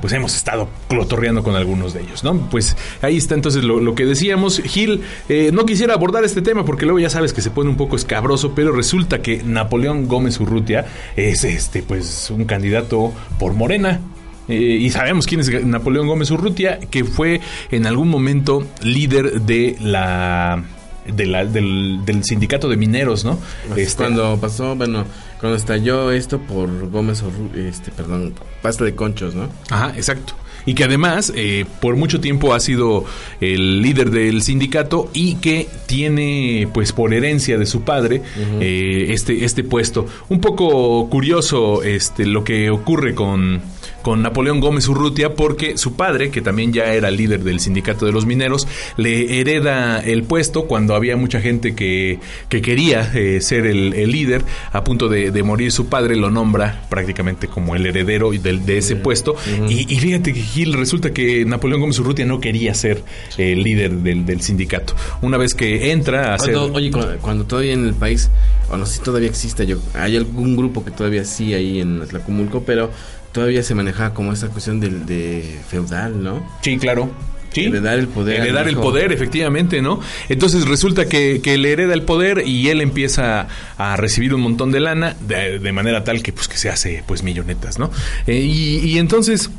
[0.02, 2.34] pues hemos estado clotorreando con algunos de ellos, ¿no?
[2.50, 4.60] Pues ahí está entonces lo, que decíamos.
[4.60, 7.76] Gil, eh, no quisiera abordar este tema porque luego ya sabes que se pone un
[7.76, 14.00] poco escabroso, pero resulta que Napoleón Gómez Urrutia es este, pues, un candidato por Morena.
[14.48, 19.76] Eh, y sabemos quién es Napoleón Gómez Urrutia, que fue en algún momento líder de
[19.80, 20.64] la.
[21.06, 23.38] de la- del, del sindicato de mineros, ¿no?
[23.76, 25.04] Este, Cuando pasó, bueno,
[25.40, 29.48] cuando estalló esto por Gómez Orru- este, perdón, pasta de conchos, ¿no?
[29.70, 30.34] Ajá, exacto.
[30.64, 33.04] Y que además, eh, por mucho tiempo ha sido
[33.40, 38.22] el líder del sindicato y que tiene, pues, por herencia de su padre,
[38.60, 40.06] eh, este, este puesto.
[40.28, 43.60] Un poco curioso este, lo que ocurre con,
[44.02, 48.12] con Napoleón Gómez Urrutia, porque su padre, que también ya era líder del sindicato de
[48.12, 53.66] los mineros, le hereda el puesto cuando había mucha gente que, que quería eh, ser
[53.66, 54.44] el, el líder.
[54.72, 58.96] A punto de, de morir su padre, lo nombra prácticamente como el heredero de, ese
[58.96, 59.36] puesto.
[59.68, 63.02] y, y fíjate que Gil, resulta que Napoleón Gómez Urrutia no quería ser
[63.38, 64.94] el líder del, del sindicato.
[65.20, 66.54] Una vez que entra a ser...
[66.54, 68.30] Cuando, oye, cuando, cuando todavía en el país,
[68.70, 72.02] o no sé si todavía existe, yo, hay algún grupo que todavía sí ahí en
[72.02, 72.90] Atlacomulco, pero
[73.32, 76.46] todavía se manejaba como esa cuestión del de feudal, ¿no?
[76.62, 77.10] Sí, claro.
[77.52, 77.64] Sí.
[77.66, 80.00] Heredar el poder Heredar el poder, efectivamente, ¿no?
[80.30, 84.72] Entonces resulta que, que le hereda el poder y él empieza a recibir un montón
[84.72, 87.90] de lana de, de manera tal que pues que se hace pues millonetas, ¿no?
[88.26, 89.50] Eh, y, y entonces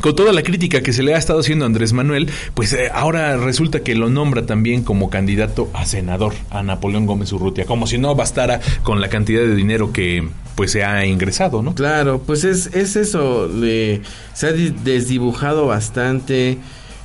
[0.00, 2.88] con toda la crítica que se le ha estado haciendo a Andrés Manuel, pues eh,
[2.92, 7.86] ahora resulta que lo nombra también como candidato a senador a Napoleón Gómez Urrutia, como
[7.86, 11.74] si no bastara con la cantidad de dinero que pues se ha ingresado, ¿no?
[11.74, 14.02] Claro, pues es, es eso, le-
[14.34, 16.58] se ha di- desdibujado bastante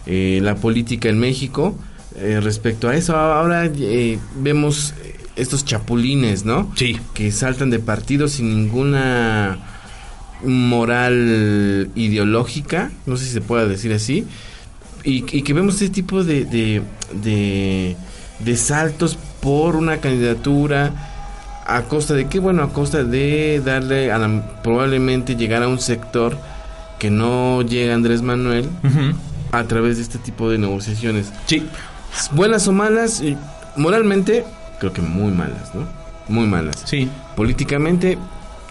[0.05, 1.77] eh, la política en México
[2.17, 3.15] eh, respecto a eso.
[3.15, 4.93] Ahora eh, vemos
[5.35, 6.71] estos chapulines, ¿no?
[6.75, 6.97] Sí.
[7.13, 9.59] Que saltan de partido sin ninguna
[10.43, 14.25] moral ideológica, no sé si se pueda decir así,
[15.03, 16.81] y, y que vemos este tipo de, de,
[17.23, 17.95] de,
[18.39, 20.93] de saltos por una candidatura
[21.65, 25.79] a costa de qué bueno a costa de darle a la- probablemente llegar a un
[25.79, 26.37] sector
[26.99, 28.69] que no llega Andrés Manuel
[29.51, 31.31] a través de este tipo de negociaciones.
[31.45, 31.63] Sí.
[32.31, 33.21] buenas o malas
[33.75, 34.43] moralmente
[34.79, 35.81] creo que muy malas no
[36.29, 36.81] muy malas.
[36.85, 37.09] Sí.
[37.35, 38.17] políticamente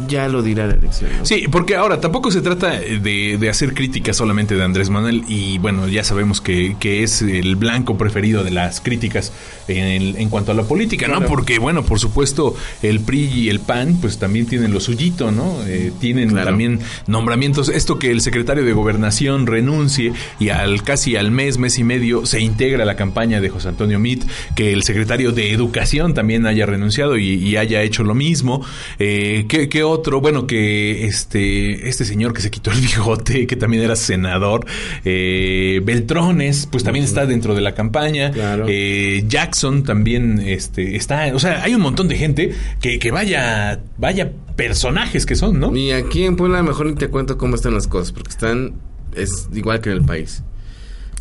[0.09, 1.25] ya lo dirá la elección ¿no?
[1.27, 5.59] Sí, porque ahora tampoco se trata de, de hacer críticas solamente de Andrés Manuel y
[5.59, 9.33] bueno, ya sabemos que, que es el blanco preferido de las críticas
[9.69, 11.23] en, en cuanto a la política, ¿no?
[11.23, 15.57] Porque bueno, por supuesto, el PRI y el PAN pues también tienen lo suyito, ¿no?
[15.67, 16.47] Eh, tienen Claro.
[16.51, 21.79] también nombramientos, esto que el secretario de Gobernación renuncie y al casi al mes, mes
[21.79, 26.15] y medio se integra la campaña de José Antonio Mit, que el secretario de Educación
[26.15, 28.65] también haya renunciado y, y haya hecho lo mismo.
[28.99, 30.21] Eh, ¿qué, qué otro?
[30.21, 34.67] Bueno, que este, este señor que se quitó el bigote, que también era senador,
[35.05, 38.31] eh, Beltrones, pues también está dentro de la campaña.
[38.31, 38.67] Claro.
[38.69, 41.35] Eh, Jackson también este, está.
[41.35, 45.77] O sea, hay un montón de gente que, que vaya, vaya personajes que son, ¿no?
[45.77, 48.73] y aquí en Puebla mejor ni te cuento cómo están las cosas porque están
[49.15, 50.43] es igual que en el país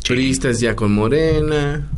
[0.08, 1.90] Priistas ya con Morena,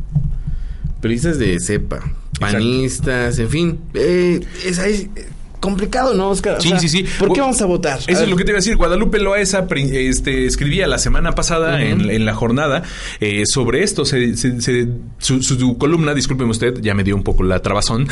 [1.02, 2.00] priistas de cepa,
[2.40, 5.26] panistas, en fin, eh, es ahí, eh,
[5.60, 6.56] complicado, ¿no, Oscar?
[6.58, 7.04] O Sí, sea, sí, sí.
[7.18, 7.98] ¿Por qué vamos a votar?
[8.06, 8.76] Eso A es lo que te iba a decir.
[8.76, 12.82] Guadalupe Loaesa este, escribía la semana pasada en, en la jornada
[13.20, 14.04] eh, sobre esto.
[14.04, 18.08] Se- se- se- su, columna, discúlpeme usted, ya me dio un poco la trabazón.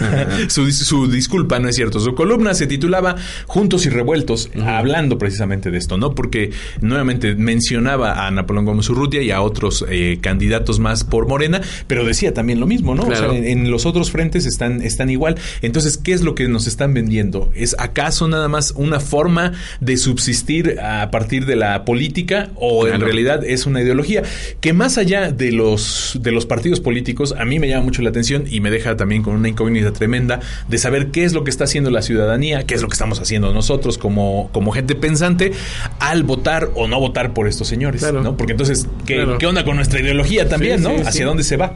[0.48, 2.00] su, su disculpa, no es cierto.
[2.00, 6.14] Su columna se titulaba Juntos y Revueltos, hablando precisamente de esto, ¿no?
[6.14, 11.60] Porque nuevamente mencionaba a Napoleón Gómez Urrutia y a otros eh, candidatos más por Morena,
[11.86, 13.02] pero decía también lo mismo, ¿no?
[13.04, 15.36] O sea, en, en los otros frentes están, están igual.
[15.62, 17.50] Entonces, ¿qué es lo que nos están vendiendo?
[17.54, 23.00] ¿Es acaso nada más una forma de subsistir a partir de la política o en
[23.00, 24.22] realidad es una ideología?
[24.60, 28.10] Que más allá de los, de los partidos políticos, a mí me llama mucho la
[28.10, 31.50] atención y me deja también con una incógnita tremenda de saber qué es lo que
[31.50, 35.52] está haciendo la ciudadanía, qué es lo que estamos haciendo nosotros como, como gente pensante
[35.98, 38.22] al votar o no votar por estos señores, Claro.
[38.22, 38.36] ¿no?
[38.36, 39.38] Porque entonces, ¿qué, Claro.
[39.38, 40.90] qué onda con nuestra ideología también, Sí, no?
[40.90, 41.22] sí, ¿Hacia sí.
[41.22, 41.74] dónde se va?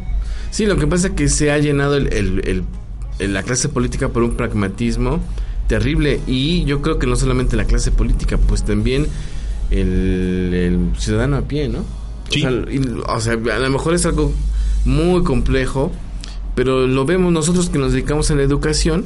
[0.50, 2.62] Sí, lo que pasa es que se ha llenado el, el- el- el-
[3.18, 5.20] la clase política por un pragmatismo
[5.68, 9.06] terrible y yo creo que no solamente la clase política, pues también
[9.70, 11.84] el, el ciudadano a pie, ¿no?
[12.30, 12.44] Sí.
[12.44, 14.32] O, sea, y- o sea, a lo mejor es algo
[14.84, 15.90] muy complejo,
[16.54, 19.04] pero lo vemos nosotros que nos dedicamos a la educación,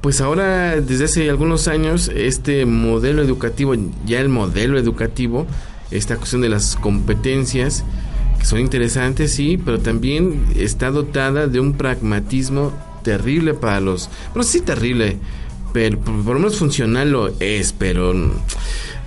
[0.00, 3.74] pues ahora desde hace algunos años este modelo educativo,
[4.06, 5.46] ya el modelo educativo,
[5.90, 7.84] esta cuestión de las competencias,
[8.38, 12.72] que son interesantes, sí, pero también está dotada de un pragmatismo
[13.06, 14.10] terrible para los...
[14.34, 15.16] Bueno, sí terrible,
[15.72, 18.12] pero por, lo menos funcional lo es, pero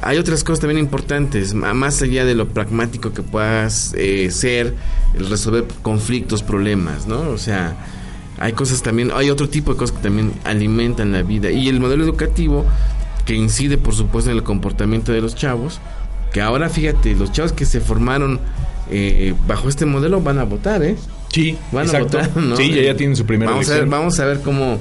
[0.02, 4.74] hay otras cosas también importantes, más allá de lo pragmático que puedas eh, ser,
[5.16, 7.30] el resolver conflictos, problemas, ¿no?
[7.30, 7.76] O sea,
[8.40, 11.52] hay cosas también, hay otro tipo de cosas que también alimentan la vida.
[11.52, 12.66] Y el modelo educativo,
[13.26, 15.82] que incide por supuesto en el comportamiento de los chavos,
[16.32, 18.40] que ahora fíjate, los chavos que se formaron
[18.90, 20.96] eh, bajo este modelo van a votar, ¿eh?
[21.32, 22.18] Sí, Van exacto.
[22.20, 22.56] a votar, ¿no?
[22.58, 24.00] Sí, ya, ya tienen su primera vamos a ver, elección.
[24.00, 24.80] vamos a ver cómo,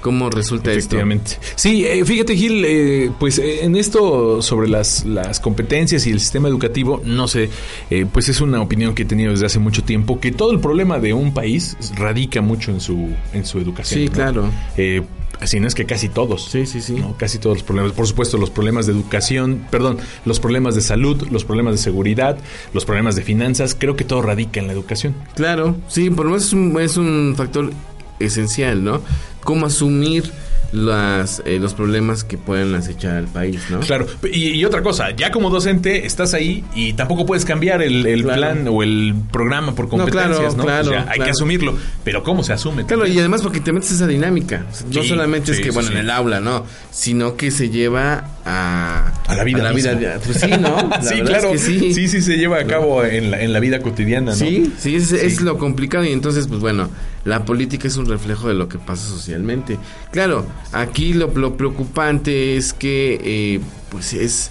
[0.00, 0.96] cómo resulta esto.
[0.96, 1.38] Efectivamente.
[1.54, 6.20] Sí, eh, fíjate Gil, eh, pues eh, en esto sobre las, las competencias y el
[6.20, 7.50] sistema educativo, no sé,
[7.90, 10.60] eh, pues es una opinión que he tenido desde hace mucho tiempo, que todo el
[10.60, 14.00] problema de un país radica mucho en su, en su educación.
[14.00, 14.12] Sí, ¿no?
[14.12, 14.50] claro.
[14.76, 15.02] Eh,
[15.44, 16.46] si no es que casi todos.
[16.50, 16.94] Sí, sí, sí.
[16.94, 17.16] ¿no?
[17.16, 17.92] Casi todos los problemas.
[17.92, 22.38] Por supuesto, los problemas de educación, perdón, los problemas de salud, los problemas de seguridad,
[22.72, 25.14] los problemas de finanzas, creo que todo radica en la educación.
[25.36, 27.70] Claro, sí, por lo menos es un, es un factor
[28.20, 29.02] esencial, ¿no?
[29.44, 30.24] Cómo asumir
[30.70, 33.80] las, eh, los problemas que pueden acechar al país, ¿no?
[33.80, 38.04] Claro, y, y otra cosa, ya como docente estás ahí y tampoco puedes cambiar el,
[38.06, 38.38] el Claro.
[38.38, 40.64] plan o el programa por competencias, ¿no?
[40.64, 42.84] claro, O sea, hay que asumirlo, pero ¿cómo se asume?
[42.84, 44.66] Claro, y además porque te metes esa dinámica.
[44.70, 45.94] O sea, no Sí, solamente es que, bueno, sí.
[45.94, 46.66] en el aula, ¿no?
[46.90, 49.12] Sino que se lleva a...
[49.26, 50.20] A la vida A la vida, misma.
[50.22, 50.88] pues sí, ¿no?
[50.90, 51.94] La sí, claro, es que sí.
[51.94, 52.08] sí.
[52.08, 54.36] sí, se lleva a cabo en la, en la vida cotidiana, ¿no?
[54.36, 56.90] Sí, sí, es, es lo complicado y entonces, pues bueno,
[57.24, 59.78] la política es un reflejo de lo que pasa socialmente.
[60.10, 64.50] Claro, aquí lo, preocupante es que, eh, pues es,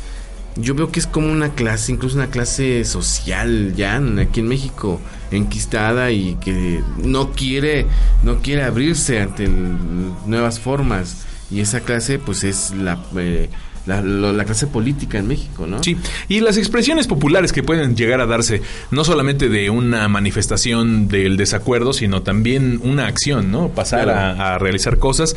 [0.55, 4.99] yo veo que es como una clase, incluso una clase social ya aquí en México,
[5.31, 7.85] enquistada y que no quiere,
[8.23, 13.49] no quiere abrirse ante nuevas formas y esa clase, pues es la, eh,
[13.87, 15.81] la, lo- la clase política en México, ¿no?
[15.83, 15.97] Sí,
[16.27, 21.37] y las expresiones populares que pueden llegar a darse, no solamente de una manifestación del
[21.37, 23.69] desacuerdo, sino también una acción, ¿no?
[23.69, 24.41] Pasar Claro.
[24.41, 25.35] a, a realizar cosas.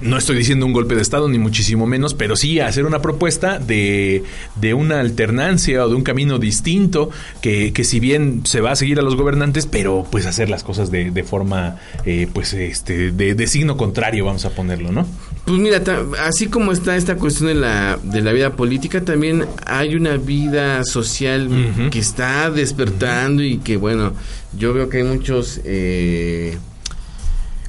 [0.00, 3.58] No estoy diciendo un golpe de Estado, ni muchísimo menos, pero sí hacer una propuesta
[3.58, 4.24] de,
[4.56, 7.10] de una alternancia o de un camino distinto,
[7.40, 10.64] que, que si bien se va a seguir a los gobernantes, pero pues hacer las
[10.64, 15.06] cosas de, de forma, eh, pues, este, de, de signo contrario, vamos a ponerlo, ¿no?
[15.44, 15.82] Pues mira,
[16.24, 20.84] así como está esta cuestión de la, de la vida política, también hay una vida
[20.84, 21.48] social
[21.90, 24.12] que está despertando y que, bueno,
[24.56, 26.56] yo veo que hay muchos, eh,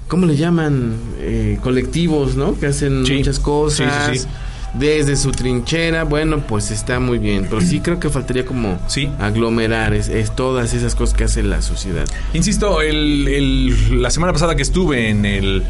[0.08, 0.94] ¿cómo le llaman?
[1.20, 2.58] Eh, colectivos, ¿no?
[2.60, 3.16] Que hacen Sí.
[3.18, 4.10] muchas cosas.
[4.12, 4.28] Sí, sí, sí.
[4.74, 7.46] Desde su trinchera, bueno, pues está muy bien.
[7.48, 9.08] Pero sí creo que faltaría como Sí.
[9.20, 12.06] aglomerar es, es todas esas cosas que hace la sociedad.
[12.34, 15.64] Insisto, el, el- la semana pasada que estuve en el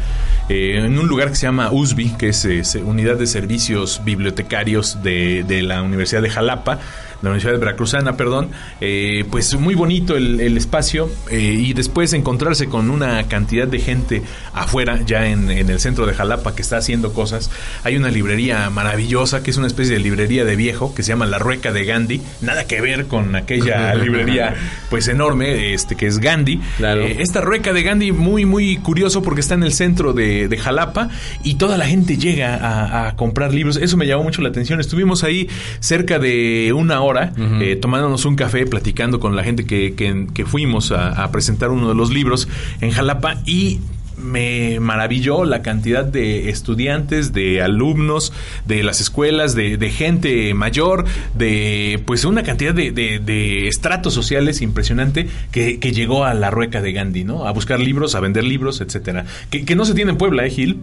[0.50, 5.02] eh, en un lugar que se llama USB, que es, eh, Unidad de Servicios Bibliotecarios
[5.02, 6.78] de, de la Universidad de Jalapa,
[7.24, 8.50] la Universidad de Veracruzana, perdón,
[8.82, 13.78] eh, pues muy bonito el, el espacio eh, y después encontrarse con una cantidad de
[13.78, 17.50] gente afuera, ya en, en el centro de Jalapa, que está haciendo cosas.
[17.82, 21.24] Hay una librería maravillosa, que es una especie de librería de viejo, que se llama
[21.24, 24.54] La Rueca de Gandhi, nada que ver con aquella librería
[24.90, 26.60] pues enorme, este que es Gandhi.
[26.76, 27.04] Claro.
[27.04, 30.58] Eh, esta rueca de Gandhi muy muy curioso porque está en el centro de, de
[30.58, 31.08] Jalapa
[31.42, 33.78] y toda la gente llega a, a comprar libros.
[33.78, 34.78] Eso me llamó mucho la atención.
[34.78, 35.48] Estuvimos ahí
[35.80, 37.13] cerca de una hora
[37.60, 41.70] eh, tomándonos un café, platicando con la gente que, que- que fuimos a, a presentar
[41.70, 42.48] uno de los libros
[42.80, 43.80] en Jalapa y
[44.16, 48.32] me maravilló la cantidad de estudiantes, de alumnos,
[48.64, 54.14] de las escuelas, de, de gente mayor, de pues una cantidad de, de- de estratos
[54.14, 57.46] sociales impresionante que, que llegó a la rueca de Gandhi, ¿no?
[57.46, 59.26] A buscar libros, a vender libros, etcétera.
[59.50, 60.78] Que, que no se tiene en Puebla, ¿eh, Gil?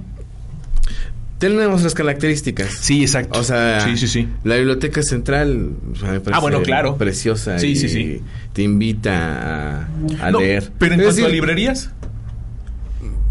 [1.41, 2.69] Tenemos las características.
[2.79, 3.37] Sí, exacto.
[3.39, 4.27] O sea, sí, sí, sí.
[4.45, 6.95] la biblioteca central o sea, me parece Ah, bueno, claro.
[6.97, 8.21] preciosa Sí, y sí, sí.
[8.53, 9.87] te invita a,
[10.21, 10.71] a No, leer.
[10.77, 11.89] pero en Es cuanto a librerías,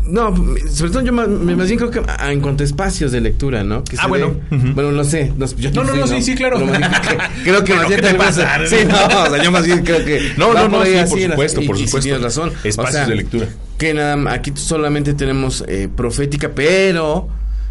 [0.05, 0.35] No,
[0.68, 3.85] sobre todo yo más, más bien creo que en cuanto a espacios de lectura, ¿no?
[3.85, 4.35] Que Ah, bueno.
[4.51, 5.33] Bueno, no sé.
[5.37, 6.59] No, yo No, no, no, sí, sí, claro.
[6.59, 6.81] Bien
[7.44, 8.59] creo que, más bien ¿qué te pasa?
[8.66, 10.33] Sí, no, o sea, yo más bien creo que...
[10.37, 12.01] No, no, no, por sí, supuesto, y- por y supuesto.
[12.01, 12.51] tienes razón.
[12.64, 13.46] Espacios de lectura.
[13.79, 17.29] Que nada, aquí solamente tenemos eh, profética, pero...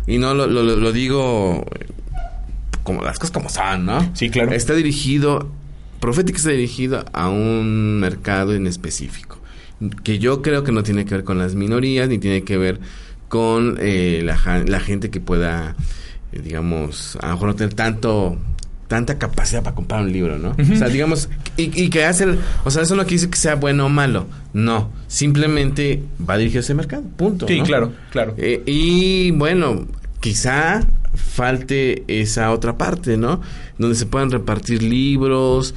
[0.09, 1.65] Y no lo, lo, lo digo
[2.83, 4.09] como las cosas como son, ¿no?
[4.15, 4.51] Sí, claro.
[4.51, 5.49] Está dirigido,
[5.99, 9.37] Profética está dirigido a un mercado en específico,
[10.03, 12.79] que yo creo que no tiene que ver con las minorías, ni tiene que ver
[13.27, 15.75] con eh, la, gente que pueda,
[16.31, 18.37] eh, digamos, a lo mejor no tener tanto
[18.87, 20.55] tanta capacidad para comprar un libro, ¿no?
[20.59, 23.37] O sea, digamos, y, y que hace, el- o sea, eso no quiere decir que
[23.37, 27.47] sea bueno o malo, no, simplemente va dirigido a ese mercado, punto.
[27.47, 27.65] sí, ¿no?
[27.65, 28.33] claro, claro.
[28.37, 29.85] Eh, y bueno,
[30.19, 30.81] quizá
[31.15, 33.41] falte esa otra parte, ¿no?
[33.77, 35.73] Donde se puedan repartir libros.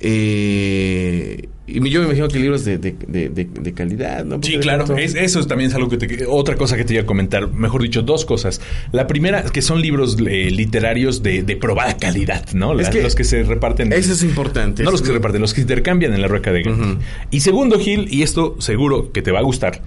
[0.00, 4.36] eh, y yo me imagino que libros de, de, de, de- calidad, ¿no?
[4.36, 4.96] Sí, Porque claro.
[4.98, 7.48] Es- eso también es algo que te, otra cosa que te iba a comentar.
[7.50, 8.60] Mejor dicho, dos cosas.
[8.92, 12.78] La primera, que son libros eh, literarios de, de probada calidad, ¿no?
[12.78, 13.92] Es La- que los que se reparten.
[13.92, 14.82] Eso es importante.
[14.82, 16.68] No los que se reparten, los que se intercambian en la rueca de.
[16.68, 16.98] Ujú.
[17.30, 19.80] Y segundo, Gil, y esto seguro que te va a gustar,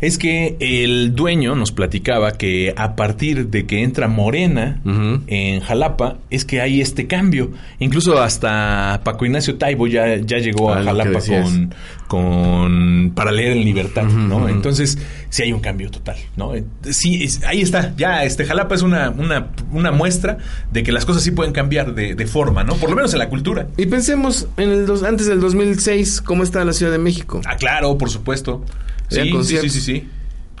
[0.00, 4.80] es que el dueño nos platicaba que a partir de que entra Morena
[5.26, 7.50] en Jalapa, es que hay este cambio.
[7.80, 11.20] Incluso hasta Paco Ignacio Taibo ya, ya llegó Ah, a que Jalapa.
[11.26, 11.74] Con,
[12.08, 14.48] con para leer en libertad, ¿no?
[14.48, 14.98] Entonces,
[15.30, 16.54] sí hay un cambio total, ¿no?
[16.54, 17.94] Eh, Sí, es- ahí está.
[17.96, 20.38] Ya, este Jalapa es una, una, una muestra
[20.72, 22.74] de que las cosas sí pueden cambiar de, de forma, ¿no?
[22.76, 23.66] Por lo menos en la cultura.
[23.76, 27.40] Y pensemos en el dos, antes del 2006, ¿cómo está la Ciudad de México?
[27.46, 28.64] Ah, claro, por supuesto.
[29.08, 30.08] Sí, sí, sí, sí, sí.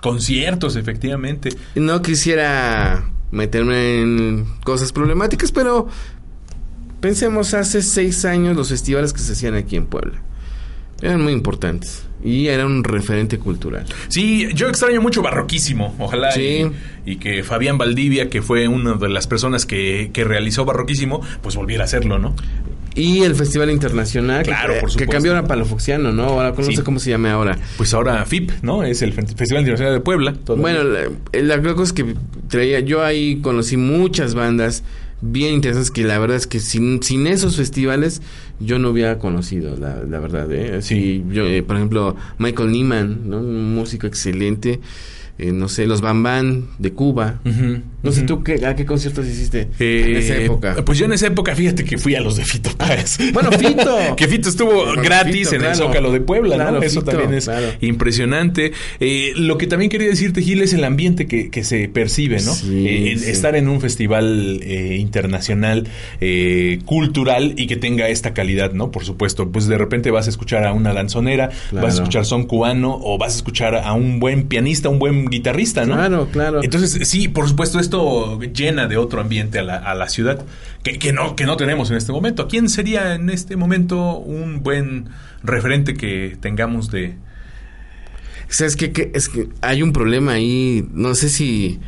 [0.00, 1.48] Conciertos, efectivamente.
[1.74, 5.88] No quisiera meterme en cosas problemáticas, pero
[7.00, 10.20] pensemos hace seis años los festivales que se hacían aquí en Puebla.
[11.02, 13.84] Eran muy importantes y era un referente cultural.
[14.08, 15.94] Sí, yo extraño mucho Barroquísimo.
[15.98, 16.66] Ojalá Sí.
[17.04, 21.20] y, y que Fabián Valdivia, que fue una de las personas que, que realizó Barroquísimo,
[21.42, 22.34] pues volviera a hacerlo, ¿no?
[22.96, 26.24] Y el Festival Internacional, Claro, que, por que cambió ahora para lo Fuxiano, ¿no?
[26.26, 26.76] Ahora no Sí.
[26.76, 27.58] sé cómo se llame ahora.
[27.76, 28.84] Pues ahora FIP, ¿no?
[28.84, 30.32] Es el Fe- Festival Internacional de Puebla.
[30.44, 30.62] todavía.
[30.62, 32.14] Bueno, la, la cosa es que
[32.48, 34.84] traía, yo ahí conocí muchas bandas
[35.32, 38.20] bien interesantes que la verdad es que sin, sin esos festivales
[38.60, 40.50] yo no hubiera conocido, la, la verdad.
[40.52, 40.76] ¿eh?
[40.76, 43.38] Así, yo, eh, por ejemplo, Michael Nyman, ¿no?
[43.38, 44.80] un músico excelente.
[45.38, 47.40] Eh, no sé, los Bambán de Cuba.
[48.02, 50.76] No sé tú qué, a qué conciertos hiciste Eh, en esa época.
[50.84, 53.18] Pues yo en esa época, fíjate que fui a los de Fito Páez.
[53.32, 53.96] Bueno, Fito.
[54.16, 55.74] que Fito estuvo Bueno, gratis Fito, en el.
[55.74, 56.82] Zócalo de Puebla, Claro, ¿no?
[56.82, 57.66] Eso Fito, también es claro.
[57.80, 58.72] impresionante.
[59.00, 62.52] Eh, lo que también quería decirte, Gil, es el ambiente que, que se percibe, ¿no?
[62.52, 63.30] Sí, Eh, sí.
[63.30, 65.88] Estar en un festival eh, internacional,
[66.20, 68.90] eh, cultural y que tenga esta calidad, ¿no?
[68.90, 71.86] Por supuesto, pues de repente vas a escuchar a una lanzonera, Claro.
[71.86, 75.23] vas a escuchar son cubano o vas a escuchar a un buen pianista, un buen
[75.28, 75.94] guitarrista, ¿no?
[75.94, 76.62] Claro, claro.
[76.62, 80.44] Entonces, sí, por supuesto, esto llena de otro ambiente a la, a la ciudad
[80.82, 82.48] que, que no, que no tenemos en este momento.
[82.48, 85.08] ¿Quién sería en este momento un buen
[85.42, 87.14] referente que tengamos de...
[88.48, 88.92] ¿Sabes qué?
[88.92, 91.80] Que es que hay un problema ahí, no sé si,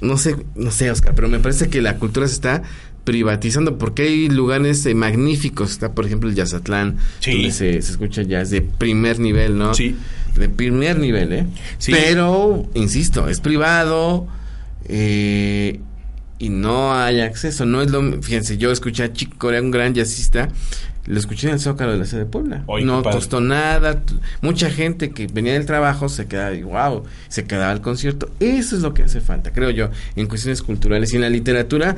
[0.00, 2.62] no sé, no sé, Oscar, pero me parece que la cultura se está
[3.04, 7.32] privatizando porque hay lugares eh, magníficos, está por ejemplo el Yazatlán, Sí.
[7.32, 9.74] donde se, se escucha jazz de primer nivel, ¿no?
[9.74, 9.96] Sí.
[10.36, 11.46] De primer nivel, ¿eh?
[11.78, 11.92] Sí.
[11.92, 14.26] Pero, insisto, es privado
[14.88, 15.80] eh,
[16.38, 19.94] y no hay acceso, no es lo, fíjense, yo escuché a Chico Corea, un gran
[19.94, 20.50] jazzista,
[21.06, 22.64] lo escuché en el Zócalo de la ciudad de Puebla.
[22.66, 24.02] Oye, no costó nada.
[24.40, 28.28] Mucha gente que venía del trabajo se quedaba y wow, se quedaba al concierto.
[28.40, 31.12] Eso es lo que hace falta, creo yo, en cuestiones culturales.
[31.12, 31.94] Y en la literatura,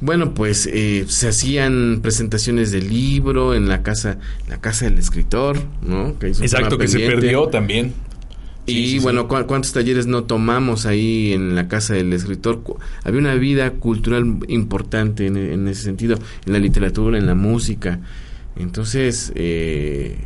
[0.00, 5.58] bueno, pues eh, se hacían presentaciones de libro en la casa, la casa del escritor,
[5.82, 6.18] ¿no?
[6.18, 7.92] Que Exacto, que se perdió también.
[8.66, 12.62] Y Sí, bueno, ¿cu- ¿cuántos talleres no tomamos ahí en la casa del escritor?
[13.02, 18.00] Había una vida cultural importante en, en ese sentido, en la literatura, en la música.
[18.56, 20.16] Entonces, eh,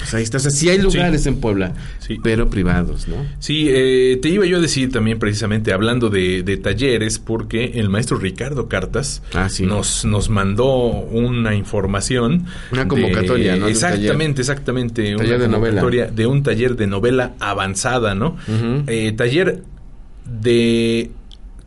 [0.00, 0.38] Pues ahí está.
[0.38, 2.18] O sea, sí hay lugares en Puebla, Sí.
[2.22, 3.16] pero privados, ¿no?
[3.38, 7.88] Sí, eh, te iba yo a decir también precisamente hablando de, de talleres, porque el
[7.90, 9.64] maestro Ricardo Cartas Ah, sí.
[9.66, 12.46] nos, nos mandó una información.
[12.72, 13.66] Una convocatoria, ¿no?
[13.66, 15.14] De Exactamente, exactamente.
[15.16, 16.06] Taller una de novela.
[16.06, 18.36] de un taller de novela avanzada, ¿no?
[18.86, 19.62] Eh, taller
[20.40, 21.10] de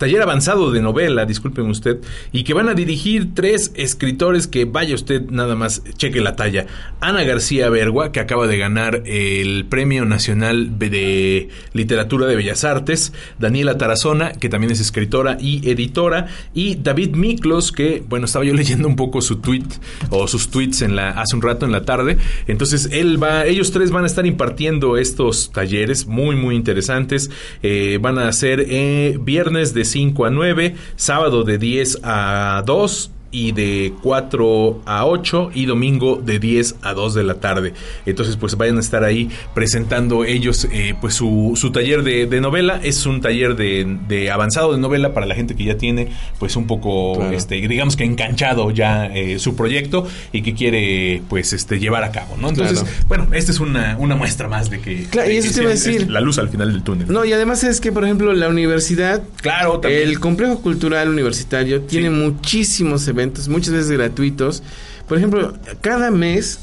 [0.03, 1.99] taller avanzado de novela, discúlpeme usted,
[2.33, 6.65] y que van a dirigir tres escritores que vaya usted nada más, cheque la talla.
[6.99, 13.13] Ana García Bergua, que acaba de ganar el Premio Nacional de Literatura de Bellas Artes,
[13.39, 18.53] Daniela Tarazona, que también es escritora y editora, y David Miklos, que, bueno, estaba yo
[18.63, 19.63] leyendo un poco su tweet
[20.09, 23.71] o sus tweets en la, hace un rato en la tarde, entonces él va, ellos
[23.71, 27.29] tres van a estar impartiendo estos talleres muy, muy interesantes,
[27.61, 33.11] Eh, van a ser eh, viernes de 5 a 9, sábado de 10 a 2
[33.33, 37.73] y de 4 a 8 y domingo de 10 a 2 de la tarde.
[38.05, 42.39] Entonces pues vayan a estar ahí presentando ellos eh, pues su, su taller de, de
[42.41, 42.79] novela.
[42.83, 46.09] Es un taller de, de avanzado de novela para la gente que ya tiene
[46.39, 47.35] pues un poco Claro.
[47.35, 52.11] este digamos que enganchado ya eh, su proyecto y que quiere pues este llevar a
[52.11, 52.49] cabo, ¿no?
[52.49, 52.97] Entonces, Claro.
[53.07, 55.71] bueno, esta es una, una muestra más de que, Claro, y eso que te iba
[55.71, 56.11] a es- decir.
[56.11, 57.07] la luz al final del túnel.
[57.11, 60.03] No, y además es que, por ejemplo, la universidad, Claro, también.
[60.07, 64.63] el complejo cultural universitario tiene muchísimos eventos, muchas veces gratuitos.
[65.07, 66.59] Por ejemplo, cada mes,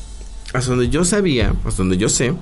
[0.53, 2.33] hasta donde yo sabía, hasta donde yo sé,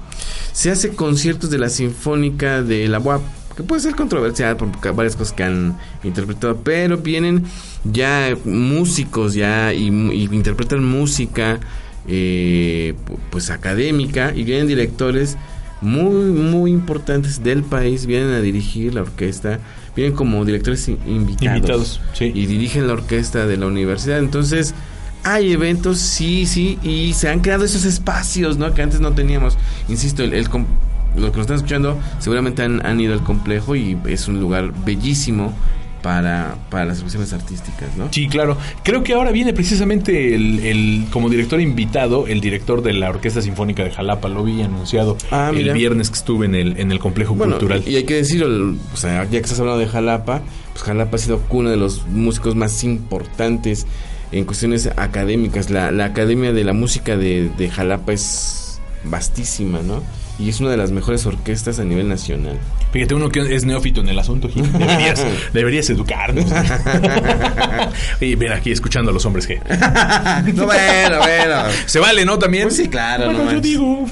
[0.52, 3.22] se hace conciertos de la Sinfónica de la UAP,
[3.56, 7.44] que puede ser controversial por varias cosas que han interpretado, pero vienen
[7.84, 11.58] ya músicos ya y, y interpretan música
[12.06, 15.36] eh, pu- pues académica y vienen directores
[15.80, 19.60] muy muy importantes del país vienen a dirigir la orquesta
[20.00, 22.32] vienen como directores in- invitados, Invitados, sí.
[22.34, 24.18] y dirigen la orquesta de la universidad.
[24.18, 24.74] Entonces
[25.24, 29.58] hay eventos sí sí y se han creado esos espacios no que antes no teníamos.
[29.88, 30.46] Insisto el, el
[31.16, 34.72] los que nos están escuchando seguramente han, han ido al complejo y es un lugar
[34.84, 35.52] bellísimo
[36.02, 38.56] para, para las expresiones artísticas no Sí, claro.
[38.84, 43.42] Creo que ahora viene precisamente el, el- como director invitado, el director de la Orquesta
[43.42, 44.28] Sinfónica de Jalapa.
[44.28, 47.82] Lo vi anunciado Ah, el viernes que estuve en el, en el complejo Bueno, cultural.
[47.86, 50.42] y hay que decirlo, el- o sea, ya que estás hablando de Jalapa,
[50.72, 53.86] pues Jalapa ha sido cuna de los músicos más importantes
[54.30, 55.70] en cuestiones académicas.
[55.70, 60.02] La, la Academia de la Música de, de Jalapa es vastísima, ¿no?
[60.38, 62.58] Y es una de las mejores orquestas a nivel nacional.
[62.92, 66.44] Fíjate, uno que es neófito en el asunto, Gil, deberías, deberías educarnos.
[68.20, 69.56] y ven aquí escuchando a los hombres que...
[70.54, 71.62] no, bueno, bueno.
[71.86, 72.38] Se vale, ¿no?
[72.38, 72.64] También.
[72.64, 74.06] Pues sí, claro, Bueno, no yo digo.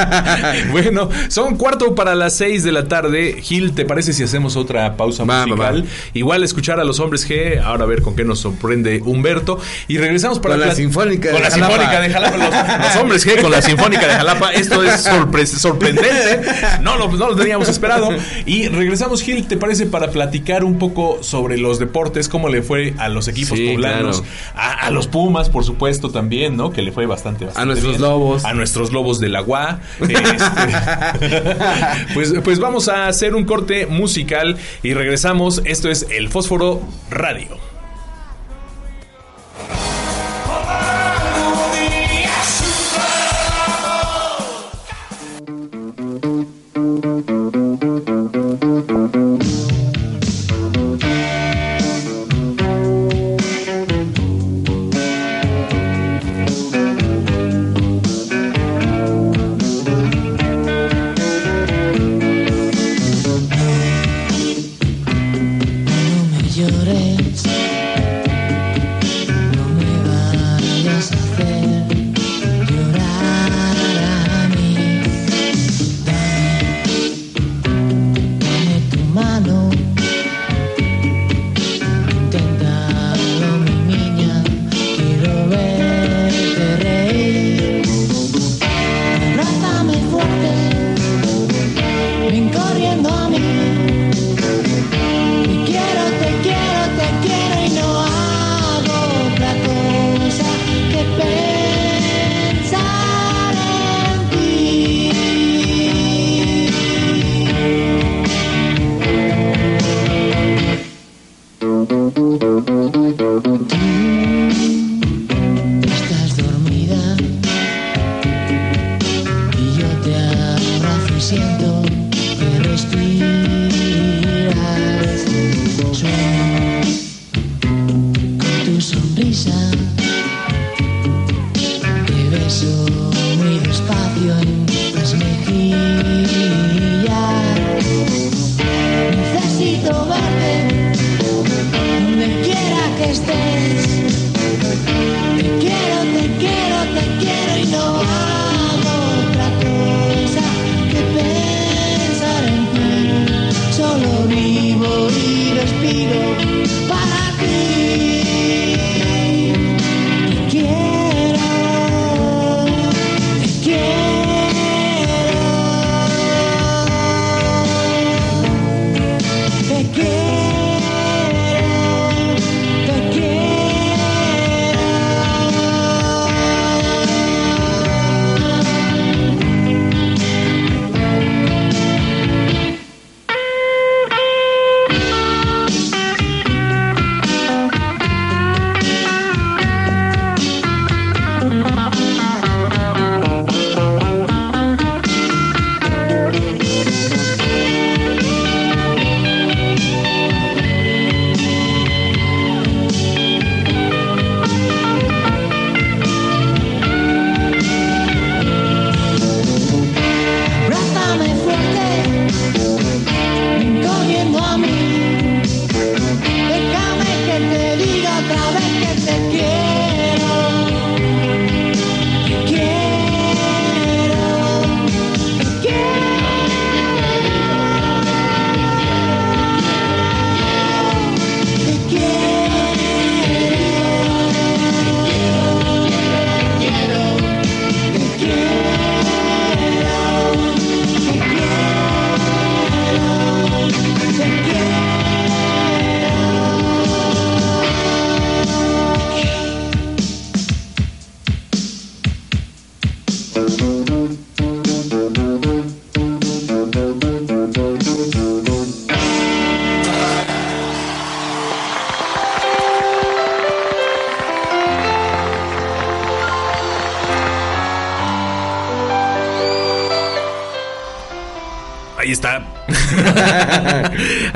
[0.70, 3.38] bueno, son cuarto para las seis de la tarde.
[3.42, 5.82] Gil, ¿te parece si hacemos otra pausa Va, musical?
[5.84, 5.86] va.
[6.14, 9.58] Igual escuchar a los hombres G, ahora a ver con qué nos sorprende Humberto.
[9.88, 11.72] Y regresamos para Con la plat- Sinfónica de Con la Jalapa.
[11.72, 12.36] Sinfónica de Jalapa.
[12.36, 14.52] Los, los hombres G con la Sinfónica de Jalapa.
[14.52, 16.10] Esto es sorpre- sorprendente.
[16.82, 18.08] No lo, no lo teníamos esperado.
[18.46, 22.28] Y regresamos, Gil, ¿te parece para platicar un poco sobre los deportes?
[22.28, 24.22] ¿Cómo le fue a los equipos Sí, poblanos?
[24.22, 24.32] claro.
[24.56, 26.70] A, a los Pumas, por supuesto, también, ¿no?
[26.72, 28.02] Que le fue bastante, bastante nuestros bien.
[28.02, 28.44] lobos.
[28.44, 29.80] A nuestros lobos del agua.
[32.14, 35.62] pues, pues vamos a hacer un corte musical y regresamos.
[35.64, 37.71] Esto es El Fósforo Radio.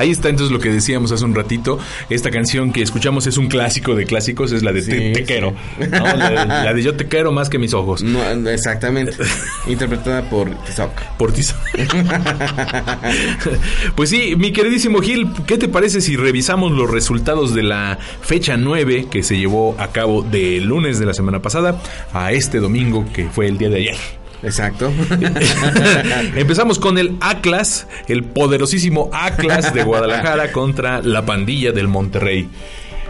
[0.06, 1.78] Ahí está entonces lo que decíamos hace un ratito.
[2.10, 5.18] Esta canción que escuchamos es un clásico de clásicos, es la de Sí, Te, Te
[5.20, 5.24] sí.
[5.26, 5.52] quiero.
[5.78, 5.86] ¿no?
[6.16, 8.02] La, de- la de Yo te quiero más que mis ojos.
[8.02, 9.12] No, exactamente.
[9.66, 10.90] Interpretada por Tizoc.
[11.18, 11.42] Por ti.
[13.94, 18.56] pues sí, mi queridísimo Gil, ¿qué te parece si revisamos los resultados de la fecha
[18.56, 21.80] 9 que se llevó a cabo de lunes de la semana pasada
[22.12, 23.96] a este domingo que fue el día de ayer?
[24.46, 24.92] Exacto.
[26.36, 32.48] Empezamos con el Atlas, el poderosísimo Atlas de Guadalajara contra la pandilla del Monterrey.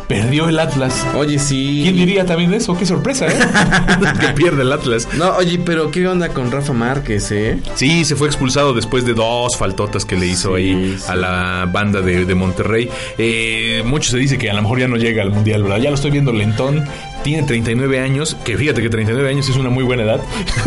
[0.09, 1.05] Perdió el Atlas.
[1.17, 1.81] Oye, sí.
[1.83, 2.77] ¿Quién diría también eso?
[2.79, 3.33] Qué sorpresa, ¿eh?
[4.21, 5.09] que pierde el Atlas.
[5.19, 7.59] No, oye, pero ¿qué onda con Rafa Márquez, eh?
[7.75, 11.05] Sí, se fue expulsado después de dos faltotas que le hizo Sí, ahí sí.
[11.09, 12.89] a la banda de, de Monterrey.
[13.19, 15.79] Eh, mucho se dice que a lo mejor ya no llega al Mundial, ¿verdad?
[15.79, 16.85] Ya lo estoy viendo lentón.
[17.25, 20.21] Tiene 39 años, que fíjate que 39 años es una muy buena edad.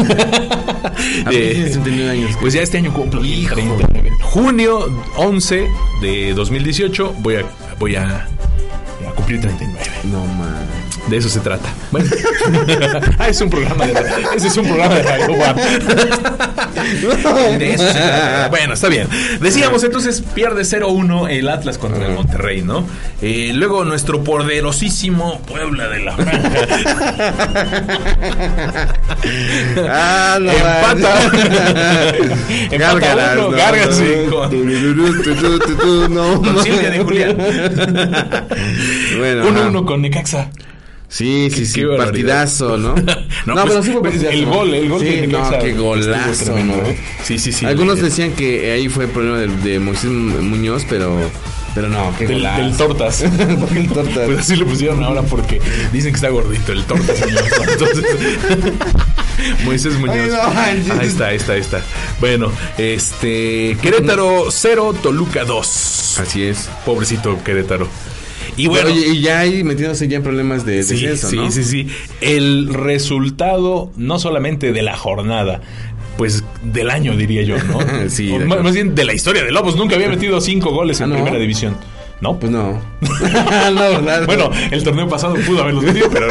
[1.25, 2.31] ¿A Eh, qué tienes 39 años?
[2.41, 4.11] Pues ya este año cumplo 39.
[4.21, 4.85] Junio
[5.15, 5.67] 11
[6.01, 7.45] de 2018 voy a,
[7.79, 8.27] voy a
[9.19, 10.05] cumplir 39.
[10.05, 10.78] No, man.
[11.09, 11.69] De eso se trata.
[11.91, 12.09] Bueno.
[13.17, 13.93] ah, es un programa de
[14.35, 15.27] ese es un programa de radio.
[17.57, 18.47] De eso se trata.
[18.49, 19.07] Bueno, está bien.
[19.41, 22.85] Decíamos entonces pierde 0-1 el Atlas contra el Monterrey, ¿no?
[23.21, 26.51] Eh, luego nuestro poderosísimo Puebla de la Franja.
[29.87, 31.31] Ah, no, Empata.
[32.71, 36.63] Empata uno, no, gárgaras, no, con- no.
[36.63, 37.37] Silvia de Julián.
[39.17, 39.85] Bueno, 1-1 ajá.
[39.85, 40.49] con Necaxa.
[41.09, 42.93] Sí, sí, sí, partidazo, ¿no?
[43.45, 44.29] No, No, pues, pero sí fue partidazo.
[44.31, 46.87] el gol, el gol Sí, de no, qué golazo, tremendo, ¿no?
[46.87, 46.99] ¿eh?
[47.23, 47.65] Sí, sí, sí.
[47.65, 51.17] Algunos decían que ahí fue problema de, de Moisés Muñoz, pero,
[51.73, 53.23] pero no, qué del, del tortas.
[53.59, 54.25] ¿Por qué el tortas?
[54.27, 55.59] Pues así lo pusieron ahora porque
[55.91, 57.21] dicen que está gordito el tortas.
[57.71, 58.05] Entonces,
[59.65, 60.31] Moisés Muñoz.
[60.55, 60.99] Ay, no manches.
[60.99, 61.81] ahí está, ahí está, ahí está.
[62.19, 66.19] Bueno, este Querétaro 0, Toluca 2.
[66.21, 66.69] Así es.
[66.85, 67.87] Pobrecito Querétaro.
[68.57, 71.51] Y bueno, Oye, y ya ahí metiéndose ya en problemas de Sí, sí, ¿no?
[71.51, 71.87] sí, sí.
[72.21, 75.61] El resultado, no solamente de la jornada,
[76.17, 77.79] pues del año, diría yo, ¿no?
[78.09, 79.75] Sí, O más, bien de la historia de Lobos.
[79.75, 81.15] Nunca había metido cinco goles en Ah, ¿no?
[81.15, 81.75] primera división.
[82.21, 82.37] ¿No?
[82.37, 82.81] Pues no.
[83.01, 86.27] no, bueno, el torneo pasado pudo haberlos metido, pero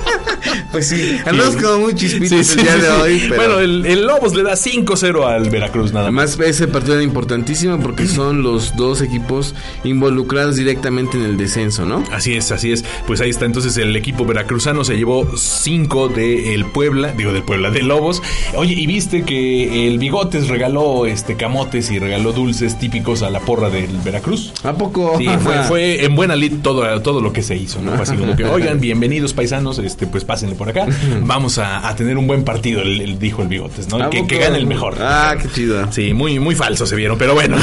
[0.72, 1.16] pues sí.
[1.26, 3.36] Andamos como muy chispitos Sí, sí, el día sí, de hoy, pero...
[3.36, 6.20] Bueno, el, el Lobos le da 5-0 al Veracruz, nada más.
[6.34, 9.54] Además, ese partido era importantísimo porque son los dos equipos
[9.84, 12.04] involucrados directamente en el descenso, ¿no?
[12.12, 12.84] Así es, así es.
[13.06, 13.46] Pues ahí está.
[13.46, 18.22] Entonces el equipo veracruzano se llevó 5 del Puebla, digo del Puebla, de Lobos.
[18.54, 23.40] Oye, y viste que el Bigotes regaló este camotes y regaló dulces típicos a la
[23.40, 24.52] porra del Veracruz.
[24.62, 24.99] ¿A poco?
[25.18, 27.92] Sí, fue, fue en buena lid todo, todo lo que se hizo, ¿no?
[27.92, 30.86] Fue así como que, oigan, bienvenidos paisanos, este, pues pásenle por acá.
[31.22, 34.02] Vamos a, a tener un buen partido, el, el- dijo el Bigotes, ¿no?
[34.04, 34.96] ¿A Que, que gane el mejor.
[35.00, 35.90] Ah, qué chido.
[35.92, 37.56] Sí, muy, muy falso se vieron, pero bueno.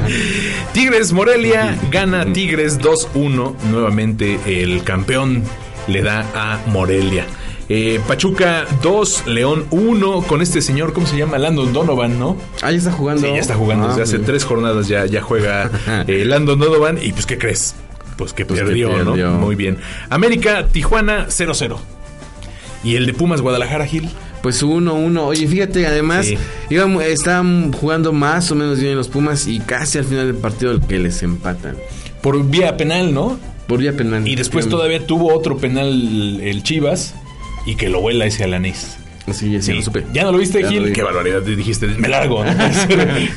[0.72, 3.54] Tigres Morelia gana Tigres 2-1.
[3.70, 5.42] Nuevamente el campeón
[5.88, 7.26] le da a Morelia.
[7.68, 11.38] Eh, Pachuca 2, León 1 con este señor, ¿cómo se llama?
[11.38, 12.36] Landon Donovan, ¿no?
[12.62, 13.22] Ah, ya está jugando.
[13.26, 15.70] Sí, ya está jugando Ah, desde hace tres jornadas, ya, ya juega
[16.06, 16.98] eh, Landon Donovan.
[17.02, 17.74] Y pues, ¿qué crees?
[18.18, 19.02] Pues que Pues que perdió.
[19.02, 19.16] ¿no?
[19.38, 19.78] Muy bien.
[20.10, 21.78] América, Tijuana 0-0.
[22.84, 24.10] Y el de Pumas Guadalajara, Gil.
[24.42, 25.24] Pues uno, uno.
[25.28, 26.36] Oye, fíjate, además, Sí.
[26.68, 30.70] iban- estaban jugando más o menos bien los Pumas y casi al final del partido
[30.70, 31.76] el que les empatan.
[32.20, 33.38] Por vía penal, ¿no?
[33.66, 34.28] Por vía penal.
[34.28, 37.14] Y después todavía tuvo otro penal el Chivas
[37.66, 38.98] y que lo vuela ese Alanís.
[39.32, 40.04] Sí, sí, lo supe.
[40.12, 40.86] ¿Ya no lo viste, Ya Gil?
[40.88, 40.92] lo.
[40.92, 41.42] Qué barbaridad.
[41.42, 42.44] te Dijiste, me largo.
[42.44, 42.52] ¿no?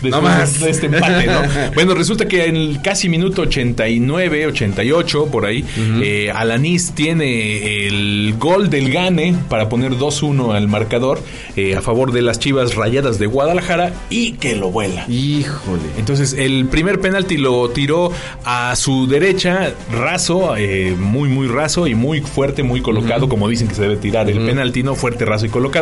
[0.10, 0.60] No más.
[0.60, 1.42] de este empate, ¿no?
[1.76, 5.64] Bueno, resulta que en el casi minuto 89, 88, por ahí,
[6.02, 11.22] eh, Alanís tiene el gol del Gane para poner 2-1 al marcador
[11.56, 15.06] eh, a favor de las Chivas Rayadas de Guadalajara y que lo vuela.
[15.08, 15.84] Híjole.
[15.98, 18.12] Entonces, el primer penalti lo tiró
[18.44, 23.68] a su derecha, raso, eh, muy, muy raso y muy fuerte, muy colocado, como dicen
[23.68, 24.96] que se debe tirar el penalti, ¿no?
[24.96, 25.77] Fuerte, raso y colocado.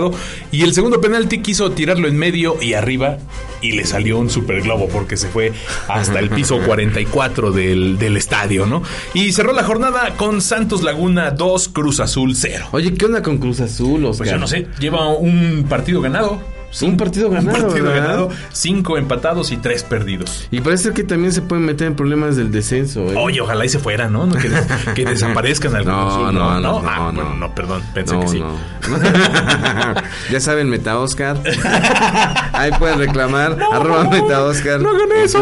[0.51, 3.17] Y el segundo penalti quiso tirarlo en medio y arriba
[3.61, 5.53] y le salió un super globo porque se fue
[5.87, 8.83] hasta el piso 44 del, del estadio, ¿no?
[9.13, 12.67] Y cerró la jornada con Santos Laguna 2, Cruz Azul 0.
[12.71, 14.17] Oye, ¿qué onda con Cruz Azul, Oscar?
[14.25, 16.54] Pues yo no sé, lleva un partido ganado.
[16.81, 18.03] Un partido ganado, Un partido ¿verdad?
[18.03, 20.47] ganado, cinco empatados y tres perdidos.
[20.51, 23.11] Y parece que también se pueden meter en problemas del descenso.
[23.11, 23.15] ¿eh?
[23.17, 24.25] Oye, ojalá y se fueran, ¿no?
[24.25, 24.65] No, Que, des-
[24.95, 27.35] que desaparezcan al No, Azul, no, no, Ah, no, bueno, no.
[27.35, 28.39] no, perdón, pensé no, que sí.
[28.39, 28.55] no.
[30.31, 31.37] ya saben, Meta Oscar.
[32.53, 33.57] Ahí pueden reclamar.
[33.71, 34.81] arroba Meta Oscar.
[34.81, 34.89] no
[35.23, 35.41] eso.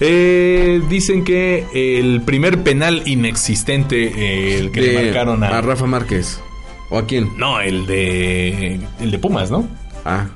[0.00, 1.66] Eh, dicen que
[2.00, 6.40] el primer penal inexistente, eh, el que le marcaron a, a Rafa Márquez.
[6.92, 7.30] ¿O a quién?
[7.38, 8.78] No, el de.
[9.00, 9.66] El de Pumas, ¿no?
[10.04, 10.26] Ah.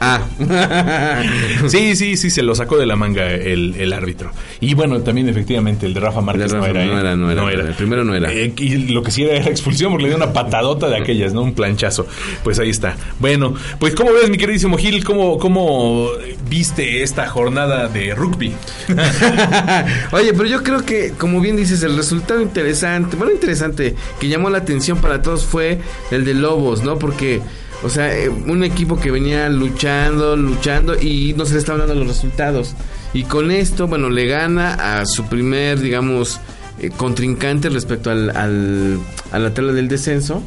[0.00, 0.20] Ah.
[1.68, 4.30] sí, sí, sí, se lo sacó de la manga el, el árbitro.
[4.60, 7.68] Y bueno, también efectivamente el de Rafa Márquez De no, era, no era, no era,
[7.68, 8.32] El primero no era.
[8.32, 11.32] Eh, y lo que sí era, era expulsión porque le dio una patadota de aquellas,
[11.32, 11.42] ¿no?
[11.42, 12.06] Un planchazo.
[12.44, 12.96] Pues ahí está.
[13.18, 15.04] Bueno, pues ¿cómo ves, mi queridísimo Gil?
[15.04, 16.10] ¿Cómo, cómo
[16.48, 18.52] viste esta jornada de rugby?
[20.12, 24.50] Oye, pero yo creo que, como bien dices, el resultado interesante, bueno, interesante, que llamó
[24.50, 25.80] la atención para todos fue
[26.10, 26.98] el de Lobos, ¿no?
[26.98, 27.40] Porque,
[27.82, 31.94] o sea, eh, un equipo que venía luchando, luchando y no se le estaban dando
[31.94, 32.74] los resultados.
[33.12, 36.40] Y con esto, bueno, le gana a su primer, digamos,
[36.80, 38.98] eh, contrincante respecto al, al-
[39.32, 40.42] a la tabla del descenso.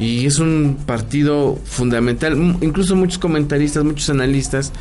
[0.00, 2.36] Y es un partido fundamental.
[2.60, 4.72] Incluso muchos comentaristas, muchos analistas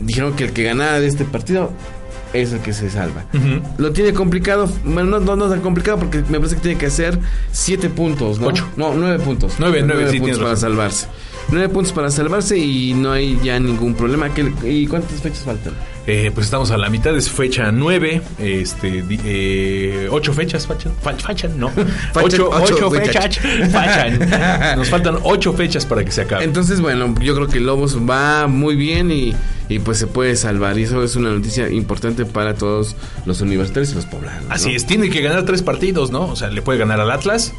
[0.00, 1.72] dijeron que el que ganara de este partido
[2.32, 3.24] es el que se salva.
[3.78, 6.86] Lo tiene complicado, bueno, no, no, no tan complicado porque me parece que tiene que
[6.86, 7.18] hacer
[7.50, 8.48] siete puntos, ¿no?
[8.48, 8.66] Ocho.
[8.76, 9.54] No, nueve puntos.
[9.58, 10.70] Nueve, nueve, sí, puntos para razón.
[10.70, 11.06] salvarse.
[11.50, 14.32] Nueve puntos para salvarse y no hay ya ningún problema.
[14.32, 15.74] ¿Qué- ¿Y cuántas fechas faltan?
[16.04, 21.12] Eh, pues estamos a la mitad, es fecha 9, este, eh, ocho fechas, fachan, fa-
[21.14, 21.70] fachan, no,
[22.14, 23.38] ocho, ocho ocho fechas.
[23.38, 24.76] fechas, fachan.
[24.78, 26.42] Nos faltan ocho fechas para que se acabe.
[26.42, 29.32] Entonces, bueno, yo creo que Lobos va muy bien y,
[29.68, 30.76] y pues se puede salvar.
[30.76, 34.42] Y eso es una noticia importante para todos los universitarios y los poblanos.
[34.48, 34.52] ¿no?
[34.54, 36.22] Así es, tiene que ganar tres partidos, ¿no?
[36.24, 37.52] O sea, le puede ganar al Atlas,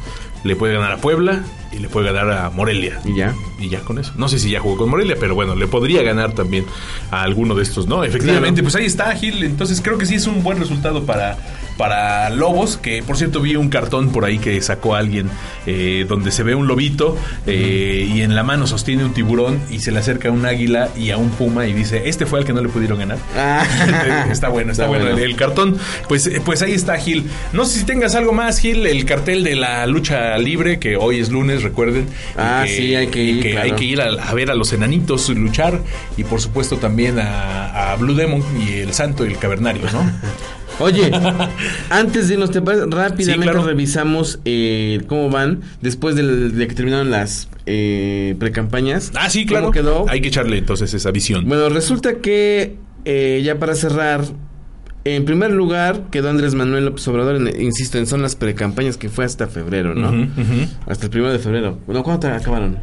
[0.44, 1.42] le puede ganar a Puebla
[1.72, 3.00] y le puede ganar a Morelia.
[3.04, 3.34] Y ya.
[3.58, 4.12] Y ya con eso.
[4.16, 6.64] No sé si ya jugó con Morelia, pero bueno, le podría ganar también
[7.10, 8.04] a alguno de estos, ¿no?
[8.04, 8.64] Efectivamente, Claro.
[8.64, 9.42] pues ahí está, Gil.
[9.42, 11.36] Entonces creo que sí es un buen resultado para,
[11.76, 15.28] para Lobos, que por cierto vi un cartón por ahí que sacó alguien
[15.66, 17.16] eh, donde se ve un lobito
[17.46, 21.10] eh, y en la mano sostiene un tiburón y se le acerca un águila y
[21.10, 23.18] a un puma y dice, este fue al que no le pudieron ganar.
[23.36, 24.26] Ah.
[24.30, 25.18] está bueno, está, Está bueno, bueno.
[25.18, 25.76] El, el cartón.
[26.08, 27.28] Pues, eh, pues ahí está, Gil.
[27.52, 31.20] No sé si tengas algo más, Gil, el cartel de la lucha libre, que hoy
[31.20, 32.02] es lunes, recuerden.
[32.04, 32.06] Y
[32.36, 33.64] Ah, sí, hay que y ir, que claro.
[33.66, 35.80] hay que ir a, a ver a los enanitos luchar
[36.16, 40.10] y por supuesto también a, a Blue Demon y el Santo y el Cavernario, ¿no?
[40.80, 41.08] Oye,
[41.90, 42.86] antes de irnos, ¿te parece?
[42.86, 43.62] Rápidamente Sí, claro.
[43.64, 49.12] revisamos eh, cómo van después del- de, que terminaron las eh, precampañas.
[49.14, 49.70] ah, sí, ¿Cómo claro.
[49.70, 50.06] quedó?
[50.08, 51.44] Hay que echarle entonces esa visión.
[51.48, 52.74] Bueno, resulta que
[53.04, 54.24] eh, ya para cerrar,
[55.04, 59.08] en primer lugar quedó Andrés Manuel López Obrador, en- insisto, en son las precampañas que
[59.10, 60.10] fue hasta febrero, ¿no?
[60.86, 61.78] Hasta el primero de febrero.
[61.86, 62.78] Bueno, ¿cuándo acabaron?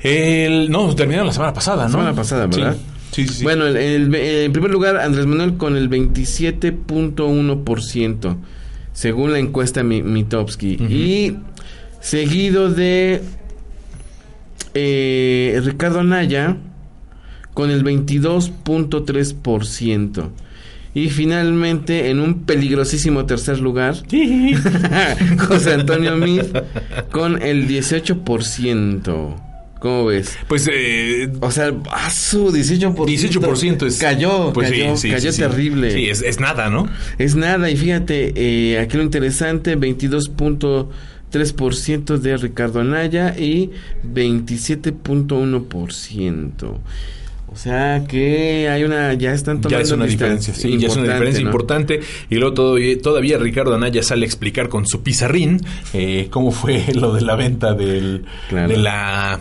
[0.00, 1.90] El, no, terminaron la semana pasada, ¿no?
[1.90, 2.76] semana pasada, ¿verdad?
[3.12, 3.42] Sí, sí, sí.
[3.44, 8.36] Bueno, el- el- en primer lugar, Andrés Manuel con el 27.1%,
[8.92, 10.72] según la encuesta Mi- Mitofsky.
[10.74, 11.36] Y
[12.00, 13.20] seguido de
[14.74, 16.56] eh, Ricardo Anaya
[17.54, 20.30] con el 22.3%.
[20.92, 23.94] Y finalmente, en un peligrosísimo tercer lugar,
[25.38, 26.64] José Antonio Meade
[27.12, 29.36] con el 18%.
[29.78, 30.36] ¿Cómo ves?
[30.46, 33.06] Pues eh, O sea, a su 18%.
[33.06, 33.96] 18% es.
[33.98, 35.42] Cayó, pues sí, cayó, sí, cayó sí, sí.
[35.42, 35.90] terrible.
[35.92, 36.86] Sí, es, es nada, ¿no?
[37.18, 43.70] Es nada, y fíjate, eh, aquí lo interesante, 22.3% de Ricardo Anaya y
[44.04, 46.78] 27.1%.
[47.52, 50.52] O sea que hay una, ya están tomando Ya es una distancia.
[50.52, 51.48] diferencia, sí, ya es una diferencia ¿no?
[51.48, 52.00] importante.
[52.30, 55.60] Y luego todavía, todavía Ricardo Anaya sale a explicar con su pizarrín
[55.92, 58.68] eh, cómo fue lo de la venta del, Claro.
[58.68, 59.40] de la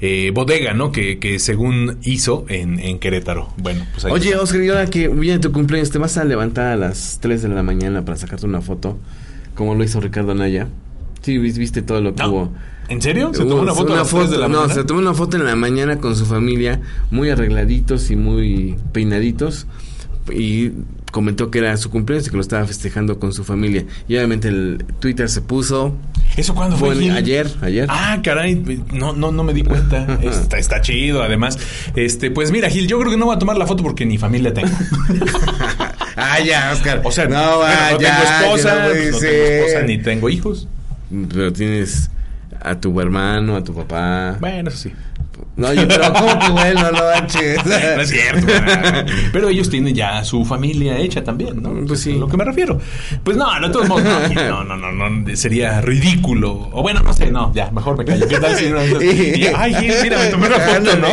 [0.00, 0.92] eh, bodega, ¿no?
[0.92, 3.52] Que, que según hizo en, en Querétaro.
[3.56, 4.42] Bueno, pues ahí Oye, está.
[4.42, 7.48] Oscar, y ahora que viene tu cumpleaños, ¿te vas a levantar a las 3 de
[7.48, 8.98] la mañana para sacarte una foto?
[9.56, 10.68] Como lo hizo Ricardo Anaya.
[11.22, 12.52] Sí, vis- viste todo lo que No, hubo.
[12.88, 13.30] ¿En serio?
[13.34, 14.74] ¿Se tomó una foto a las tres de la no, mañana?
[14.74, 16.80] se tomó una foto en la mañana con su familia,
[17.10, 19.66] muy arregladitos y muy peinaditos.
[20.30, 20.72] Y
[21.10, 23.84] comentó que era su cumpleaños y que lo estaba festejando con su familia.
[24.08, 25.96] Y obviamente el Twitter se puso.
[26.36, 26.94] ¿Eso cuándo fue?
[26.94, 27.12] Gil?
[27.12, 27.86] ayer, ayer.
[27.88, 28.54] Ah, caray,
[28.92, 30.18] no, no, no me di cuenta.
[30.22, 31.58] Está, está chido, además.
[31.96, 34.18] Este, pues mira, Gil, yo creo que no voy a tomar la foto porque ni
[34.18, 34.70] familia tengo.
[36.20, 37.00] Ah, ya, Oscar.
[37.04, 39.98] O sea, no, bueno, ah, no ya, tengo esposa, ya no pues tengo esposa ni
[39.98, 40.66] tengo hijos.
[41.32, 42.10] Pero tienes
[42.60, 44.36] a tu hermano, a tu papá.
[44.40, 44.92] Bueno, sí.
[45.58, 47.58] No, oye, pero ¿cómo que bueno, no manches?
[47.66, 48.46] No es cierto.
[48.46, 49.06] ¿verdad?
[49.32, 51.74] Pero ellos tienen ya su familia hecha también, ¿no?
[51.86, 52.12] Pues sí.
[52.12, 52.80] A lo que me refiero.
[53.24, 56.68] Pues no, de todos modos, no, no, no, no, no, sería ridículo.
[56.72, 58.28] O bueno, no sé, no, ya, mejor me callo.
[58.28, 58.78] ¿Qué tal si no?
[59.02, 61.08] Y, ay, Gil, mira, me tomé una foto, ¿no?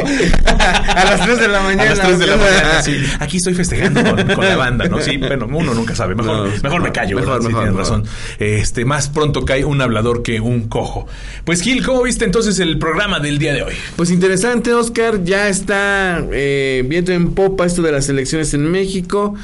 [0.60, 1.84] A las 3 de la mañana.
[1.91, 2.98] A las 3 de la mañana, sí.
[3.20, 5.02] Aquí estoy festejando con, con la banda, ¿no?
[5.02, 6.14] Sí, bueno, uno nunca sabe.
[6.14, 7.41] Mejor, No, mejor me callo, mejor, ¿verdad?
[7.41, 8.04] Sí, mejor, tienes mejor.
[8.04, 8.16] razón.
[8.38, 11.08] Este, más pronto cae un hablador que un cojo.
[11.46, 13.74] Pues Gil, ¿cómo viste entonces el programa del día de hoy?
[13.96, 14.35] Pues interesante,
[14.74, 15.24] Oscar.
[15.24, 19.36] Ya está eh, viendo en popa esto de las elecciones en México.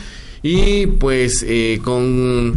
[0.44, 2.56] Y pues eh, con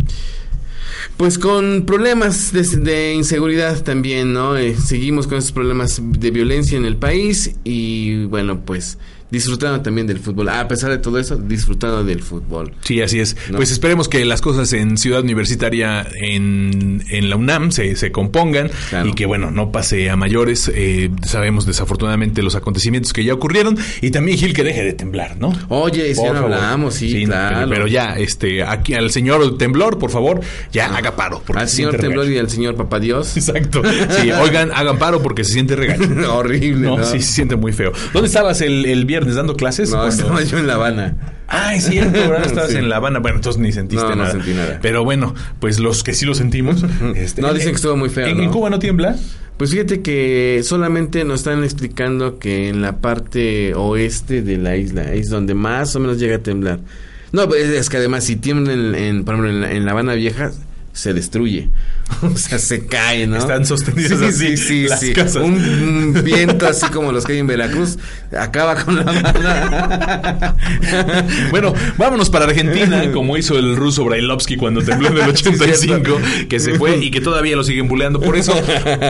[1.17, 4.57] Pues con problemas de, de inseguridad también, ¿no?
[4.57, 8.99] Eh, seguimos con estos problemas de violencia en el país y bueno, pues
[9.31, 10.49] disfrutando también del fútbol.
[10.49, 12.73] A pesar de todo eso, disfrutando del fútbol.
[12.83, 13.37] Sí, así es.
[13.51, 13.57] ¿No?
[13.57, 18.71] Pues esperemos que las cosas en Ciudad Universitaria, en, en la UNAM, se, se compongan
[18.91, 19.09] Claro.
[19.09, 20.71] y que, bueno, no pase a mayores.
[20.75, 25.37] Eh, sabemos desafortunadamente los acontecimientos que ya ocurrieron y también Gil que deje de temblar,
[25.39, 25.53] ¿no?
[25.69, 27.57] Oye, si no hablamos, sí, claro.
[27.57, 30.41] Pero, pero ya, este, aquí al señor Temblor, por favor,
[30.73, 31.43] ya haga paro.
[31.55, 33.37] al se señor Temblor y al señor Papá Dios.
[33.37, 33.83] Exacto.
[34.21, 36.33] Sí, oigan, hagan paro porque se siente regaño.
[36.35, 37.05] Horrible, No, ¿no?
[37.05, 37.93] sí, se siente muy feo.
[38.13, 39.91] ¿Dónde estabas el, el viernes dando clases?
[39.91, 41.17] No, Cuando- estaba yo en La Habana.
[41.49, 42.47] Ah, es cierto, ¿verdad?
[42.47, 42.79] Estabas Sí.
[42.79, 43.19] en La Habana.
[43.21, 44.33] Bueno, entonces ni sentiste No, no nada.
[44.33, 44.79] sentí nada.
[44.83, 46.85] Pero bueno, pues los que sí lo sentimos.
[47.15, 48.43] este, No, dicen que estuvo muy feo, ¿En, ¿no?
[48.45, 49.17] en Cuba no tiembla?
[49.57, 55.13] Pues fíjate que solamente nos están explicando que en la parte oeste de la isla
[55.13, 56.81] es donde más o menos llega a temblar.
[57.31, 59.93] No, pues, es que además si tiembla en, en, por ejemplo, en la, en La
[59.93, 60.51] Habana Vieja,
[60.95, 61.69] se destruye.
[62.23, 63.37] O sea, se cae, ¿no?
[63.39, 65.13] Están sostenidas sí, así sí, sí, las sí.
[65.13, 65.43] casas.
[65.43, 67.99] Un, viento así como los que hay en Veracruz
[68.39, 70.55] acaba con La.
[71.51, 76.19] Bueno, vámonos para Argentina, como hizo el ruso Brailovsky cuando tembló en el 85,
[76.49, 78.21] que se fue y que todavía lo siguen buleando.
[78.21, 78.55] Por eso,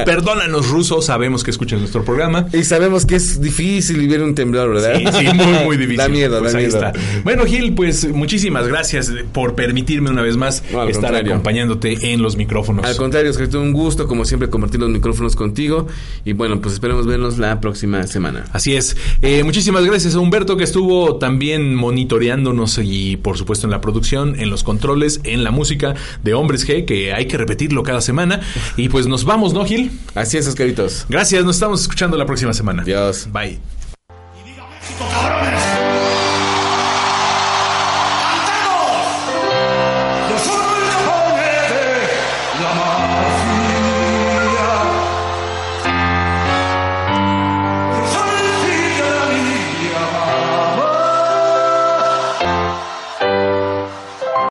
[0.04, 2.46] perdónanos, rusos, sabemos que escuchan nuestro programa.
[2.52, 4.94] y sabemos que es difícil vivir un temblor, ¿verdad?
[4.96, 5.96] Sí, sí, muy, muy difícil.
[5.98, 6.78] Da miedo, Pues da ahí miedo.
[6.86, 6.92] está.
[7.22, 11.32] Bueno, Gil, pues muchísimas gracias por permitirme una vez más No, estar contrario.
[11.74, 12.84] Acompañándote en los micrófonos.
[12.84, 15.86] Al contrario, es que un gusto, como siempre, compartir los micrófonos contigo.
[16.24, 18.44] Y bueno, pues esperemos vernos la próxima semana.
[18.52, 18.96] Así es.
[19.22, 24.38] Eh, muchísimas gracias a Humberto que estuvo también monitoreándonos y por supuesto en la producción,
[24.38, 28.40] en los controles, en la música de Hombres G, que hay que repetirlo cada semana.
[28.76, 29.90] Y pues nos vamos, ¿no, Gil?
[30.14, 31.06] Así es, Oscaritos.
[31.08, 32.82] Gracias, nos estamos escuchando la próxima semana.
[32.82, 33.28] Adiós.
[33.32, 33.58] Bye.